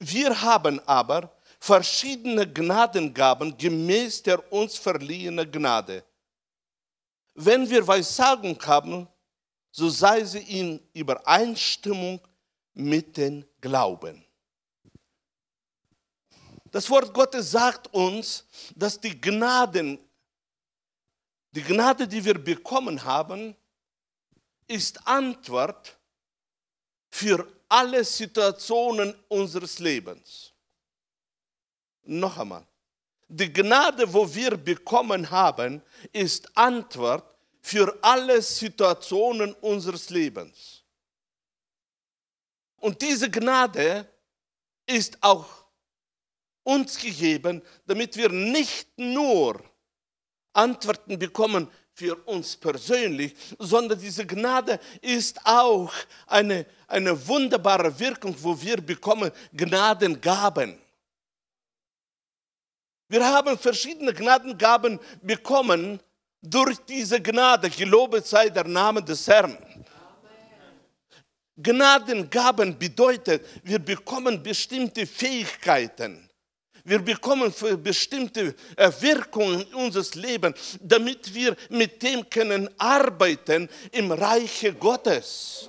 Wir 0.00 0.42
haben 0.42 0.80
aber 0.80 1.32
verschiedene 1.60 2.52
Gnadengaben 2.52 3.56
gemäß 3.56 4.24
der 4.24 4.52
uns 4.52 4.76
verliehenen 4.76 5.48
Gnade. 5.48 6.02
Wenn 7.34 7.70
wir 7.70 7.86
Weissagung 7.86 8.60
haben, 8.66 9.06
so 9.70 9.88
sei 9.88 10.24
sie 10.24 10.60
in 10.60 10.80
Übereinstimmung 10.92 12.20
mit 12.74 13.16
dem 13.16 13.44
Glauben. 13.60 14.24
Das 16.70 16.88
Wort 16.88 17.12
Gottes 17.12 17.50
sagt 17.50 17.92
uns, 17.92 18.44
dass 18.76 19.00
die 19.00 19.20
Gnaden, 19.20 19.98
Die 21.52 21.62
Gnade, 21.62 22.06
die 22.06 22.24
wir 22.24 22.38
bekommen 22.38 23.02
haben, 23.04 23.56
ist 24.68 25.04
Antwort 25.04 25.98
für 27.10 27.44
alle 27.68 28.04
Situationen 28.04 29.14
unseres 29.26 29.80
Lebens. 29.80 30.52
Noch 32.04 32.38
einmal. 32.38 32.64
Die 33.28 33.52
Gnade, 33.52 34.12
wo 34.12 34.32
wir 34.32 34.56
bekommen 34.56 35.28
haben, 35.28 35.82
ist 36.12 36.56
Antwort 36.56 37.34
für 37.60 37.98
alle 38.00 38.40
Situationen 38.42 39.52
unseres 39.54 40.08
Lebens. 40.10 40.82
Und 42.76 43.02
diese 43.02 43.30
Gnade 43.30 44.08
ist 44.86 45.18
auch 45.20 45.59
uns 46.62 46.98
gegeben, 46.98 47.62
damit 47.86 48.16
wir 48.16 48.28
nicht 48.28 48.88
nur 48.96 49.62
Antworten 50.52 51.18
bekommen 51.18 51.68
für 51.92 52.16
uns 52.24 52.56
persönlich, 52.56 53.34
sondern 53.58 53.98
diese 53.98 54.26
Gnade 54.26 54.80
ist 55.02 55.38
auch 55.44 55.92
eine, 56.26 56.66
eine 56.88 57.26
wunderbare 57.28 57.98
Wirkung, 57.98 58.34
wo 58.38 58.60
wir 58.60 58.78
bekommen 58.78 59.30
Gnadengaben. 59.52 60.78
Wir 63.08 63.26
haben 63.26 63.58
verschiedene 63.58 64.14
Gnadengaben 64.14 64.98
bekommen 65.20 66.00
durch 66.40 66.78
diese 66.88 67.20
Gnade. 67.20 67.68
Gelobet 67.68 68.26
sei 68.26 68.48
der 68.48 68.64
Name 68.64 69.02
des 69.02 69.26
Herrn. 69.26 69.58
Gnadengaben 71.56 72.78
bedeutet, 72.78 73.44
wir 73.62 73.78
bekommen 73.78 74.42
bestimmte 74.42 75.06
Fähigkeiten. 75.06 76.29
Wir 76.84 77.00
bekommen 77.00 77.52
bestimmte 77.82 78.54
äh, 78.76 78.90
Wirkungen 79.00 79.62
in 79.62 79.74
unseres 79.74 80.14
Lebens, 80.14 80.78
damit 80.80 81.32
wir 81.34 81.56
mit 81.68 82.02
dem 82.02 82.28
können 82.28 82.68
arbeiten 82.78 83.68
im 83.92 84.12
Reiche 84.12 84.72
Gottes. 84.74 85.68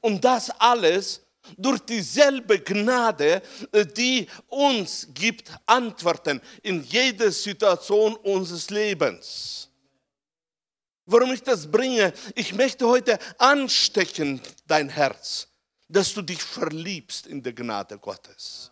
Und 0.00 0.24
das 0.24 0.50
alles 0.50 1.22
durch 1.56 1.80
dieselbe 1.80 2.60
Gnade, 2.60 3.42
äh, 3.72 3.86
die 3.86 4.26
uns 4.48 5.08
gibt 5.14 5.50
Antworten 5.66 6.40
in 6.62 6.82
jeder 6.84 7.30
Situation 7.30 8.16
unseres 8.16 8.68
Lebens. 8.70 9.68
Warum 11.06 11.32
ich 11.32 11.42
das 11.42 11.70
bringe? 11.70 12.12
Ich 12.34 12.52
möchte 12.52 12.86
heute 12.86 13.18
anstecken 13.38 14.42
dein 14.66 14.90
Herz, 14.90 15.48
dass 15.88 16.12
du 16.12 16.20
dich 16.20 16.42
verliebst 16.42 17.26
in 17.26 17.42
die 17.42 17.54
Gnade 17.54 17.96
Gottes 17.98 18.70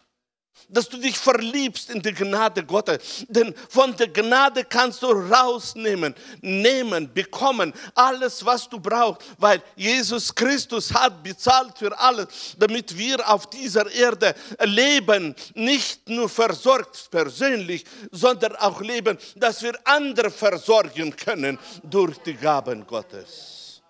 dass 0.68 0.88
du 0.88 0.96
dich 0.98 1.16
verliebst 1.16 1.90
in 1.90 2.02
die 2.02 2.12
Gnade 2.12 2.64
Gottes. 2.64 3.24
Denn 3.28 3.54
von 3.68 3.96
der 3.96 4.08
Gnade 4.08 4.64
kannst 4.64 5.02
du 5.02 5.06
rausnehmen, 5.06 6.14
nehmen, 6.40 7.12
bekommen, 7.12 7.72
alles, 7.94 8.44
was 8.44 8.68
du 8.68 8.80
brauchst, 8.80 9.22
weil 9.38 9.62
Jesus 9.76 10.34
Christus 10.34 10.92
hat 10.92 11.22
bezahlt 11.22 11.78
für 11.78 11.96
alles, 11.98 12.56
damit 12.58 12.96
wir 12.96 13.28
auf 13.28 13.48
dieser 13.48 13.90
Erde 13.90 14.34
leben, 14.64 15.34
nicht 15.54 16.08
nur 16.08 16.28
versorgt 16.28 17.08
persönlich, 17.10 17.84
sondern 18.10 18.56
auch 18.56 18.80
leben, 18.80 19.18
dass 19.36 19.62
wir 19.62 19.78
andere 19.84 20.30
versorgen 20.30 21.14
können 21.14 21.58
durch 21.82 22.18
die 22.18 22.34
Gaben 22.34 22.86
Gottes. 22.86 23.82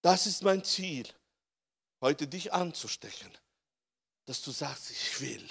Das 0.00 0.26
ist 0.26 0.42
mein 0.42 0.62
Ziel, 0.62 1.06
heute 2.02 2.26
dich 2.26 2.52
anzustechen 2.52 3.30
dass 4.24 4.42
du 4.42 4.50
sagst, 4.50 4.90
ich 4.90 5.20
will 5.20 5.46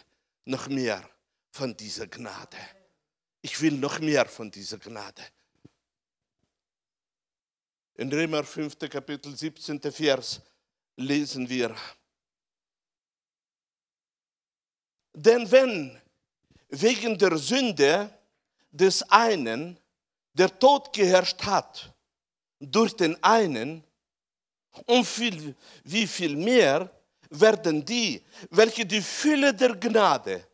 noch 0.46 0.68
mehr 0.68 1.08
von 1.52 1.76
dieser 1.76 2.08
Gnade. 2.08 2.58
Ich 3.42 3.62
will 3.62 3.74
noch 3.74 4.00
mehr 4.00 4.26
von 4.26 4.50
dieser 4.50 4.78
Gnade. 4.78 5.24
In 7.96 8.12
Römer 8.12 8.44
5. 8.44 8.78
Kapitel 8.90 9.36
17. 9.36 9.80
Vers 9.92 10.42
lesen 10.96 11.48
wir, 11.48 11.76
denn 15.14 15.50
wenn 15.52 16.02
wegen 16.70 17.18
der 17.18 17.38
Sünde 17.38 18.12
des 18.72 19.04
einen 19.04 19.80
der 20.34 20.58
Tod 20.58 20.92
geherrscht 20.92 21.44
hat, 21.44 21.94
durch 22.60 22.96
den 22.96 23.22
einen, 23.24 23.84
und 24.86 25.06
viel, 25.06 25.56
wie 25.84 26.08
viel 26.08 26.36
mehr 26.36 26.90
werden 27.40 27.84
die, 27.86 28.24
welche 28.50 28.86
die 28.86 29.02
Fülle 29.02 29.54
der 29.54 29.76
Gnade 29.76 30.48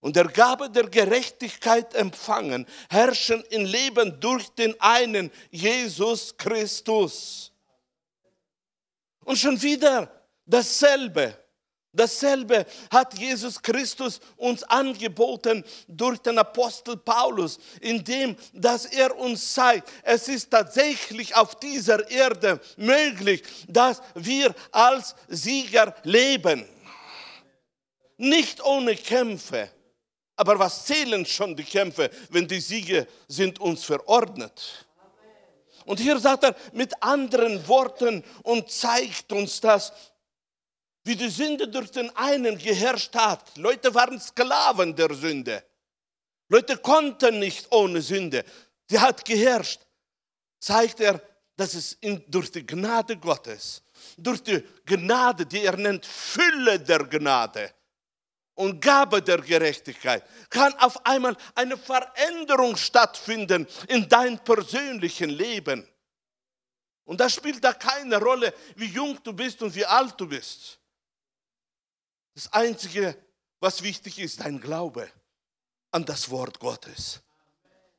und 0.00 0.16
der 0.16 0.26
Gabe 0.26 0.70
der 0.70 0.88
Gerechtigkeit 0.88 1.94
empfangen, 1.94 2.66
herrschen 2.88 3.42
in 3.50 3.64
Leben 3.64 4.18
durch 4.20 4.48
den 4.50 4.78
einen 4.80 5.30
Jesus 5.50 6.36
Christus. 6.36 7.52
Und 9.24 9.36
schon 9.38 9.60
wieder 9.60 10.10
dasselbe. 10.46 11.36
Dasselbe 11.92 12.66
hat 12.90 13.18
Jesus 13.18 13.60
Christus 13.62 14.20
uns 14.36 14.62
angeboten 14.62 15.64
durch 15.88 16.18
den 16.18 16.38
Apostel 16.38 16.96
Paulus, 16.98 17.58
indem 17.80 18.36
dass 18.52 18.84
er 18.84 19.16
uns 19.16 19.54
zeigt, 19.54 19.88
es 20.02 20.28
ist 20.28 20.50
tatsächlich 20.50 21.34
auf 21.34 21.54
dieser 21.58 22.10
Erde 22.10 22.60
möglich, 22.76 23.42
dass 23.66 24.02
wir 24.14 24.54
als 24.70 25.14
Sieger 25.28 25.94
leben. 26.02 26.68
Nicht 28.18 28.62
ohne 28.62 28.94
Kämpfe. 28.94 29.70
Aber 30.36 30.58
was 30.58 30.84
zählen 30.84 31.24
schon 31.24 31.56
die 31.56 31.64
Kämpfe, 31.64 32.10
wenn 32.30 32.46
die 32.46 32.60
Siege 32.60 33.08
sind 33.26 33.60
uns 33.60 33.84
verordnet? 33.84 34.86
Und 35.84 36.00
hier 36.00 36.18
sagt 36.18 36.44
er 36.44 36.54
mit 36.72 37.02
anderen 37.02 37.66
Worten 37.66 38.22
und 38.42 38.70
zeigt 38.70 39.32
uns 39.32 39.60
das, 39.60 39.92
wie 41.08 41.16
die 41.16 41.30
Sünde 41.30 41.66
durch 41.66 41.90
den 41.90 42.14
einen 42.16 42.58
geherrscht 42.58 43.14
hat. 43.14 43.56
Leute 43.56 43.94
waren 43.94 44.20
Sklaven 44.20 44.94
der 44.94 45.14
Sünde. 45.14 45.64
Leute 46.50 46.76
konnten 46.76 47.38
nicht 47.38 47.66
ohne 47.72 48.02
Sünde. 48.02 48.44
Sie 48.90 48.98
hat 48.98 49.24
geherrscht. 49.24 49.80
Zeigt 50.60 51.00
er, 51.00 51.18
dass 51.56 51.72
es 51.72 51.94
in, 51.94 52.22
durch 52.28 52.52
die 52.52 52.66
Gnade 52.66 53.16
Gottes, 53.16 53.82
durch 54.18 54.42
die 54.42 54.62
Gnade, 54.84 55.46
die 55.46 55.64
er 55.64 55.78
nennt 55.78 56.04
Fülle 56.04 56.78
der 56.78 57.04
Gnade 57.04 57.72
und 58.54 58.78
Gabe 58.78 59.22
der 59.22 59.38
Gerechtigkeit, 59.38 60.22
kann 60.50 60.74
auf 60.74 61.06
einmal 61.06 61.34
eine 61.54 61.78
Veränderung 61.78 62.76
stattfinden 62.76 63.66
in 63.88 64.06
dein 64.10 64.38
persönlichen 64.44 65.30
Leben. 65.30 65.88
Und 67.04 67.18
da 67.18 67.30
spielt 67.30 67.64
da 67.64 67.72
keine 67.72 68.18
Rolle, 68.18 68.52
wie 68.76 68.90
jung 68.90 69.18
du 69.24 69.32
bist 69.32 69.62
und 69.62 69.74
wie 69.74 69.86
alt 69.86 70.12
du 70.20 70.28
bist. 70.28 70.78
Das 72.38 72.52
Einzige, 72.52 73.16
was 73.58 73.82
wichtig 73.82 74.20
ist, 74.20 74.38
dein 74.38 74.60
Glaube 74.60 75.10
an 75.90 76.04
das 76.04 76.30
Wort 76.30 76.60
Gottes. 76.60 77.20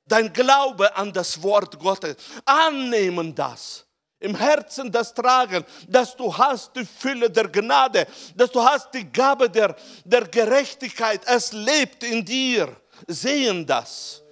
Dein 0.06 0.32
Glaube 0.32 0.96
an 0.96 1.12
das 1.12 1.44
Wort 1.44 1.78
Gottes. 1.78 2.16
Annehmen 2.46 3.36
das. 3.36 3.86
Im 4.18 4.36
Herzen 4.36 4.90
das 4.94 5.14
tragen, 5.14 5.66
dass 5.90 6.16
du 6.16 6.38
hast 6.38 6.74
die 6.74 6.86
Fülle 6.86 7.30
der 7.30 7.50
Gnade, 7.50 8.08
dass 8.34 8.50
du 8.50 8.64
hast 8.64 8.94
die 8.94 9.12
Gabe 9.12 9.50
der, 9.50 9.76
der 10.06 10.26
Gerechtigkeit. 10.26 11.22
Es 11.26 11.52
lebt 11.52 12.06
in 12.06 12.24
dir. 12.24 12.74
Sehen 13.08 13.68
das. 13.68 14.24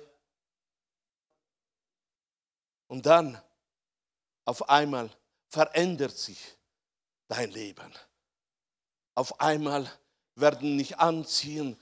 Und 2.88 3.06
dann 3.06 3.42
auf 4.46 4.70
einmal 4.70 5.10
verändert 5.50 6.18
sich 6.18 6.40
dein 7.28 7.52
Leben 7.52 7.94
auf 9.18 9.40
einmal 9.42 9.92
werden 10.36 10.76
nicht 10.76 11.00
anziehen 11.00 11.76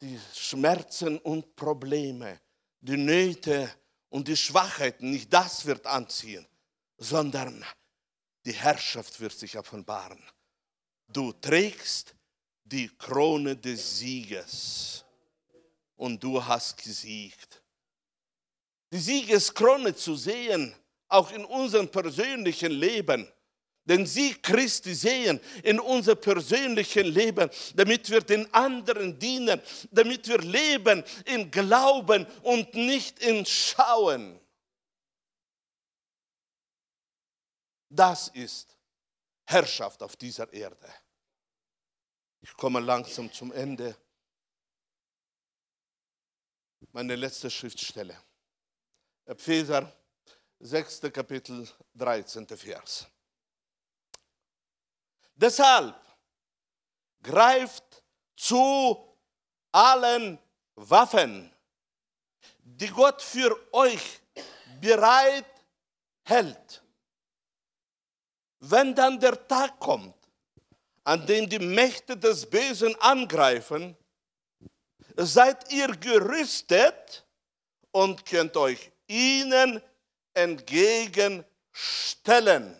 die 0.00 0.18
Schmerzen 0.34 1.18
und 1.18 1.54
Probleme, 1.54 2.40
die 2.80 2.96
Nöte 2.96 3.70
und 4.08 4.26
die 4.26 4.36
Schwachheiten, 4.36 5.10
nicht 5.10 5.30
das 5.30 5.66
wird 5.66 5.86
anziehen, 5.86 6.46
sondern 6.96 7.62
die 8.46 8.54
Herrschaft 8.54 9.20
wird 9.20 9.32
sich 9.32 9.58
offenbaren. 9.58 10.22
Du 11.08 11.32
trägst 11.32 12.14
die 12.64 12.88
Krone 12.96 13.54
des 13.54 13.98
Sieges 13.98 15.04
und 15.96 16.24
du 16.24 16.42
hast 16.42 16.82
gesiegt. 16.82 17.62
Die 18.90 18.98
Siegeskrone 18.98 19.94
zu 19.94 20.14
sehen, 20.14 20.74
auch 21.08 21.30
in 21.32 21.44
unserem 21.44 21.90
persönlichen 21.90 22.72
Leben, 22.72 23.30
den 23.88 24.06
Sieg 24.06 24.42
Christi 24.42 24.94
sehen 24.94 25.40
in 25.62 25.80
unser 25.80 26.14
persönlichen 26.14 27.06
Leben, 27.06 27.50
damit 27.74 28.08
wir 28.10 28.20
den 28.20 28.52
anderen 28.52 29.18
dienen, 29.18 29.60
damit 29.90 30.28
wir 30.28 30.38
leben 30.38 31.02
in 31.24 31.50
Glauben 31.50 32.26
und 32.42 32.74
nicht 32.74 33.18
in 33.20 33.44
Schauen. 33.46 34.38
Das 37.88 38.28
ist 38.28 38.76
Herrschaft 39.46 40.02
auf 40.02 40.14
dieser 40.16 40.52
Erde. 40.52 40.92
Ich 42.40 42.52
komme 42.54 42.80
langsam 42.80 43.32
zum 43.32 43.52
Ende. 43.52 43.96
meine 46.92 47.16
letzte 47.16 47.50
Schriftstelle. 47.50 48.16
Epheser 49.26 49.92
6. 50.60 51.02
Kapitel 51.12 51.68
13. 51.94 52.46
Vers. 52.48 53.06
Deshalb 55.40 55.94
greift 57.22 58.02
zu 58.36 59.16
allen 59.70 60.36
Waffen, 60.74 61.54
die 62.58 62.88
Gott 62.88 63.22
für 63.22 63.56
euch 63.72 64.20
bereit 64.80 65.46
hält. 66.24 66.82
Wenn 68.58 68.96
dann 68.96 69.20
der 69.20 69.46
Tag 69.46 69.78
kommt, 69.78 70.16
an 71.04 71.24
dem 71.24 71.48
die 71.48 71.60
Mächte 71.60 72.16
des 72.16 72.50
Bösen 72.50 73.00
angreifen, 73.00 73.96
seid 75.16 75.72
ihr 75.72 75.96
gerüstet 75.96 77.24
und 77.92 78.26
könnt 78.26 78.56
euch 78.56 78.90
ihnen 79.06 79.80
entgegenstellen. 80.34 82.76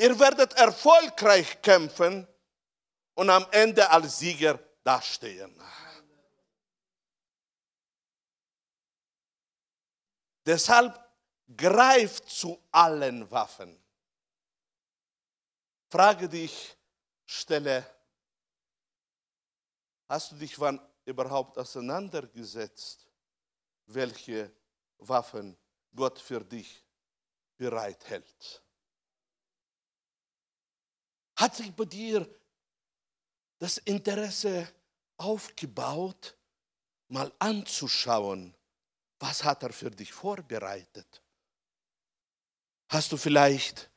Ihr 0.00 0.18
werdet 0.18 0.54
erfolgreich 0.54 1.60
kämpfen 1.60 2.26
und 3.12 3.28
am 3.28 3.46
Ende 3.50 3.90
als 3.90 4.18
Sieger 4.18 4.58
dastehen. 4.82 5.54
Deshalb 10.46 10.98
greift 11.54 12.30
zu 12.30 12.58
allen 12.70 13.30
Waffen. 13.30 13.78
Frage, 15.90 16.30
die 16.30 16.44
ich 16.44 16.74
stelle, 17.26 17.84
hast 20.08 20.32
du 20.32 20.36
dich 20.36 20.58
wann 20.58 20.80
überhaupt 21.04 21.58
auseinandergesetzt, 21.58 23.06
welche 23.84 24.50
Waffen 24.96 25.58
Gott 25.94 26.18
für 26.18 26.42
dich 26.42 26.82
bereithält? 27.58 28.62
Hat 31.40 31.56
sich 31.56 31.72
bei 31.72 31.86
dir 31.86 32.28
das 33.58 33.78
Interesse 33.78 34.70
aufgebaut, 35.16 36.36
mal 37.08 37.32
anzuschauen, 37.38 38.54
was 39.18 39.42
hat 39.42 39.62
er 39.62 39.72
für 39.72 39.90
dich 39.90 40.12
vorbereitet? 40.12 41.22
Hast 42.90 43.10
du 43.12 43.16
vielleicht 43.16 43.90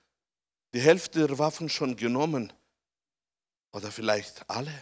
die 0.74 0.80
Hälfte 0.80 1.28
der 1.28 1.38
Waffen 1.38 1.68
schon 1.68 1.98
genommen 1.98 2.54
oder 3.74 3.92
vielleicht 3.92 4.50
alle? 4.50 4.82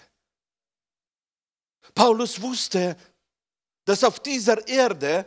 Paulus 1.95 2.39
wusste, 2.39 2.95
dass 3.85 4.03
auf 4.03 4.19
dieser 4.19 4.67
Erde 4.67 5.25